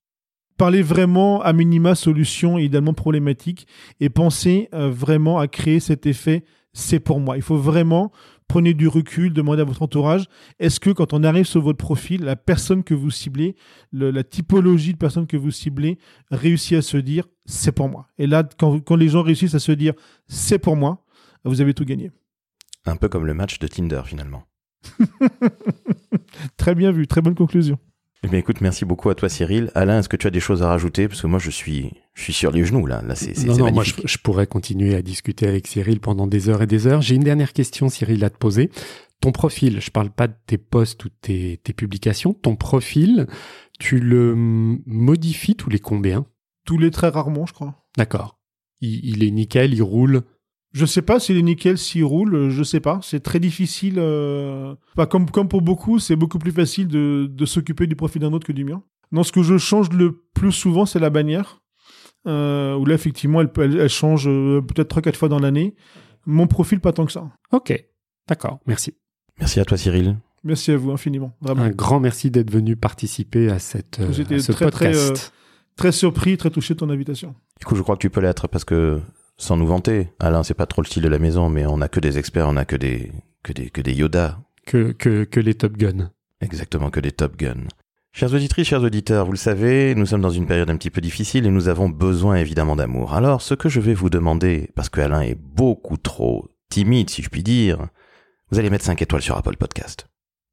Parlez 0.58 0.82
vraiment 0.82 1.42
à 1.42 1.54
minima 1.54 1.96
solution 1.96 2.58
idéalement 2.58 2.94
problématique 2.94 3.68
et 4.02 4.10
pensez 4.10 4.70
vraiment 4.72 5.40
à 5.40 5.48
créer 5.48 5.80
cet 5.80 6.06
effet 6.06 6.44
c'est 6.76 7.00
pour 7.00 7.20
moi. 7.20 7.38
Il 7.38 7.42
faut 7.42 7.58
vraiment 7.58 8.12
prenez 8.48 8.74
du 8.74 8.88
recul, 8.88 9.34
demandez 9.34 9.62
à 9.62 9.66
votre 9.66 9.82
entourage, 9.82 10.26
est-ce 10.60 10.80
que 10.80 10.90
quand 10.90 11.14
on 11.14 11.24
arrive 11.24 11.46
sur 11.46 11.62
votre 11.62 11.78
profil, 11.78 12.24
la 12.24 12.36
personne 12.36 12.84
que 12.84 12.94
vous 12.94 13.12
ciblez, 13.12 13.56
la 13.92 14.24
typologie 14.24 14.94
de 14.94 14.98
personne 14.98 15.28
que 15.28 15.38
vous 15.38 15.52
ciblez, 15.52 15.98
réussit 16.32 16.78
à 16.78 16.82
se 16.82 16.98
dire 16.98 17.28
c'est 17.46 17.72
pour 17.72 17.90
moi. 17.90 18.08
Et 18.18 18.28
là, 18.28 18.48
quand, 18.58 18.80
quand 18.80 18.96
les 18.96 19.10
gens 19.10 19.24
réussissent 19.24 19.56
à 19.56 19.60
se 19.60 19.72
dire 19.72 19.94
c'est 20.28 20.60
pour 20.60 20.76
moi, 20.76 21.06
vous 21.44 21.62
avez 21.62 21.74
tout 21.74 21.86
gagné. 21.86 22.12
Un 22.86 22.96
peu 22.96 23.10
comme 23.10 23.26
le 23.26 23.34
match 23.34 23.60
de 23.60 23.68
Tinder 23.68 24.02
finalement. 24.06 24.44
très 26.58 26.76
bien 26.76 26.92
vu, 26.92 27.08
très 27.08 27.22
bonne 27.22 27.36
conclusion. 27.36 27.80
Eh 28.24 28.28
bien, 28.28 28.40
écoute, 28.40 28.62
merci 28.62 28.86
beaucoup 28.86 29.10
à 29.10 29.16
toi, 29.16 29.30
Cyril. 29.30 29.72
Alain, 29.76 30.00
est-ce 30.00 30.10
que 30.10 30.18
tu 30.18 30.26
as 30.26 30.32
des 30.32 30.40
choses 30.40 30.64
à 30.64 30.68
rajouter? 30.68 31.08
Parce 31.08 31.22
que 31.22 31.28
moi, 31.28 31.38
je 31.38 31.52
suis, 31.52 31.92
je 32.14 32.24
suis 32.24 32.34
sur 32.34 32.52
les 32.52 32.66
genoux, 32.66 32.88
là. 32.88 33.02
Là, 33.04 33.16
c'est, 33.16 33.38
non, 33.46 33.58
non, 33.58 33.72
moi, 33.72 33.84
je, 33.84 34.18
pourrais 34.18 34.48
continuer 34.48 34.96
à 34.96 35.02
discuter 35.02 35.48
avec 35.48 35.68
Cyril 35.68 36.00
pendant 36.00 36.26
des 36.26 36.50
heures 36.50 36.64
et 36.64 36.68
des 36.68 36.88
heures. 36.88 37.02
J'ai 37.02 37.16
une 37.16 37.24
dernière 37.24 37.54
question, 37.54 37.88
Cyril, 37.88 38.24
à 38.24 38.30
te 38.30 38.38
poser. 38.38 38.72
Ton 39.22 39.32
profil, 39.32 39.80
je 39.80 39.92
parle 39.92 40.10
pas 40.10 40.28
de 40.28 40.34
tes 40.48 40.58
posts 40.58 41.06
ou 41.06 41.10
tes, 41.10 41.60
tes 41.64 41.74
publications. 41.74 42.34
Ton 42.34 42.56
profil, 42.56 43.28
tu 43.80 44.00
le 44.00 44.34
modifies 44.36 45.56
tous 45.56 45.70
les 45.70 45.80
combien? 45.80 46.26
Tous 46.66 46.80
les 46.80 46.90
très 46.90 47.10
rarement, 47.10 47.46
je 47.46 47.54
crois. 47.54 47.86
D'accord. 47.96 48.40
Il, 48.82 49.06
il 49.06 49.24
est 49.24 49.32
nickel, 49.32 49.74
il 49.74 49.84
roule 49.84 50.24
je 50.76 50.86
sais 50.86 51.02
pas 51.02 51.22
si 51.22 51.34
les 51.34 51.42
nickels 51.42 51.78
s'y 51.78 52.04
roulent, 52.04 52.50
je 52.50 52.62
sais 52.62 52.82
pas. 52.82 53.00
C'est 53.02 53.22
très 53.22 53.40
difficile. 53.40 53.96
Euh... 53.98 54.76
comme, 55.10 55.32
comme 55.32 55.48
pour 55.48 55.62
beaucoup, 55.62 56.00
c'est 56.00 56.18
beaucoup 56.18 56.38
plus 56.38 56.52
facile 56.52 56.90
de, 56.90 57.32
de 57.32 57.46
s'occuper 57.46 57.88
du 57.88 57.96
profil 57.96 58.22
d'un 58.22 58.34
autre 58.34 58.46
que 58.46 58.52
du 58.52 58.66
mien. 58.66 58.84
Non, 59.14 59.24
ce 59.24 59.32
que 59.32 59.42
je 59.42 59.58
change 59.58 59.90
le 59.94 60.22
plus 60.34 60.52
souvent, 60.52 60.86
c'est 60.86 61.00
la 61.00 61.10
bannière. 61.10 61.62
Euh, 62.28 62.76
où 62.76 62.86
là, 62.86 62.94
effectivement, 62.94 63.40
elle, 63.40 63.52
elle, 63.58 63.80
elle 63.80 63.90
change 63.90 64.28
euh, 64.28 64.60
peut-être 64.62 65.00
3-4 65.00 65.16
fois 65.16 65.30
dans 65.30 65.40
l'année. 65.40 65.76
Mon 66.26 66.46
profil, 66.46 66.82
pas 66.82 66.92
tant 66.92 67.06
que 67.06 67.12
ça. 67.14 67.32
Ok, 67.54 67.74
d'accord, 68.28 68.60
merci. 68.68 68.96
Merci 69.40 69.62
à 69.62 69.66
toi, 69.66 69.78
Cyril. 69.78 70.18
Merci 70.44 70.72
à 70.72 70.78
vous 70.78 70.92
infiniment. 70.92 71.38
Vraiment. 71.40 71.64
Un 71.64 71.70
grand 71.70 72.02
merci 72.02 72.32
d'être 72.32 72.52
venu 72.52 72.76
participer 72.76 73.50
à, 73.50 73.60
cette, 73.60 74.02
euh, 74.02 74.10
à 74.10 74.40
ce 74.40 74.52
très, 74.52 74.66
podcast. 74.66 75.14
Très, 75.14 75.26
euh, 75.26 75.30
très 75.78 75.92
surpris, 75.94 76.36
très 76.36 76.50
touché 76.50 76.74
de 76.74 76.80
ton 76.80 76.90
invitation. 76.90 77.34
Du 77.62 77.66
coup, 77.66 77.76
je 77.76 77.82
crois 77.82 77.96
que 77.96 78.02
tu 78.02 78.10
peux 78.10 78.20
l'être 78.20 78.50
parce 78.50 78.66
que 78.66 79.00
sans 79.38 79.58
nous 79.58 79.68
vanter. 79.68 80.10
Alain, 80.20 80.44
c'est 80.44 80.54
pas 80.54 80.66
trop 80.66 80.82
le 80.82 80.88
style 80.88 81.04
de 81.04 81.10
la 81.10 81.20
maison, 81.20 81.50
mais 81.50 81.66
on 81.66 81.82
a 81.82 81.88
que 81.88 82.00
des 82.00 82.18
experts, 82.18 82.48
on 82.48 82.58
a 82.58 82.66
que 82.66 82.76
des, 82.76 83.12
que 83.44 83.54
des, 83.54 83.70
que 83.70 83.82
des 83.82 83.94
Yoda. 83.94 84.40
Que, 84.66 84.92
que, 84.92 85.24
que 85.24 85.40
les 85.40 85.54
Top 85.54 85.78
Gun. 85.78 86.12
Exactement, 86.42 86.90
que 86.90 87.00
des 87.00 87.12
Top 87.12 87.38
Gun. 87.38 87.68
Chers 88.12 88.34
auditrices, 88.34 88.70
chers 88.70 88.82
auditeurs, 88.82 89.26
vous 89.26 89.34
le 89.34 89.38
savez, 89.38 89.94
nous 89.94 90.06
sommes 90.06 90.22
dans 90.22 90.30
une 90.30 90.48
période 90.48 90.70
un 90.70 90.78
petit 90.78 90.90
peu 90.90 91.02
difficile 91.02 91.46
et 91.46 91.52
nous 91.52 91.68
avons 91.68 91.90
besoin 91.90 92.38
évidemment 92.38 92.78
d'amour. 92.78 93.14
Alors, 93.14 93.42
ce 93.42 93.54
que 93.54 93.68
je 93.68 93.82
vais 93.82 93.94
vous 93.94 94.10
demander, 94.10 94.72
parce 94.74 94.88
que 94.88 95.02
Alain 95.02 95.22
est 95.22 95.36
beaucoup 95.36 95.98
trop 95.98 96.48
timide, 96.70 97.10
si 97.10 97.22
je 97.22 97.30
puis 97.30 97.44
dire, 97.44 97.88
vous 98.52 98.60
allez 98.60 98.70
mettre 98.70 98.86
5 98.86 99.02
étoiles 99.02 99.22
sur 99.22 99.38
Apple 99.38 99.58
Podcast. 99.58 100.08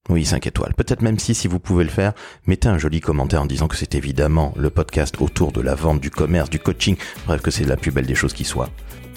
Oui, 0.09 0.25
5 0.25 0.47
étoiles. 0.49 0.75
Peut-être 0.75 1.01
même 1.01 1.19
si, 1.19 1.35
si 1.35 1.47
vous 1.47 1.61
pouvez 1.61 1.85
le 1.85 1.91
faire, 1.91 2.13
mettez 2.47 2.69
un 2.69 2.77
joli 2.77 3.01
commentaire 3.01 3.43
en 3.43 3.47
disant 3.47 3.69
que 3.69 3.77
c'est 3.77 3.95
évidemment 3.95 4.53
le 4.57 4.69
podcast 4.69 5.17
autour 5.21 5.53
de 5.53 5.61
la 5.61 5.75
vente, 5.77 6.01
du 6.01 6.11
commerce, 6.11 6.51
du 6.51 6.59
coaching, 6.59 6.97
bref, 7.27 7.41
que 7.41 7.51
c'est 7.53 7.65
la 7.65 7.77
plus 7.77 7.93
belle 7.93 8.07
des 8.07 8.17
choses 8.17 8.33
qui 8.33 8.45
soit. 8.45 8.69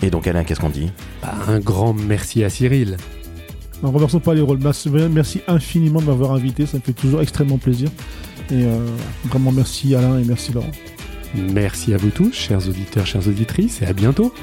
Et 0.03 0.11
donc 0.11 0.27
Alain, 0.27 0.43
qu'est-ce 0.43 0.59
qu'on 0.59 0.69
dit? 0.69 0.91
Bah, 1.23 1.33
Un 1.47 1.59
grand 1.59 1.93
merci 1.93 2.43
à 2.43 2.49
Cyril. 2.49 2.97
En 3.81 3.91
remercions 3.91 4.19
pas 4.19 4.33
les 4.33 4.41
rôles. 4.41 4.59
Merci 4.59 5.41
infiniment 5.47 6.01
de 6.01 6.05
m'avoir 6.05 6.31
invité, 6.33 6.65
ça 6.65 6.77
me 6.77 6.81
fait 6.83 6.93
toujours 6.93 7.21
extrêmement 7.21 7.57
plaisir. 7.57 7.89
Et 8.51 8.63
euh, 8.63 8.85
vraiment 9.25 9.51
merci 9.51 9.95
Alain 9.95 10.19
et 10.19 10.23
merci 10.23 10.53
Laurent. 10.53 10.71
Merci 11.35 11.93
à 11.93 11.97
vous 11.97 12.11
tous, 12.11 12.31
chers 12.33 12.67
auditeurs, 12.69 13.05
chères 13.05 13.27
auditrices, 13.27 13.81
et 13.81 13.85
à 13.85 13.93
bientôt. 13.93 14.33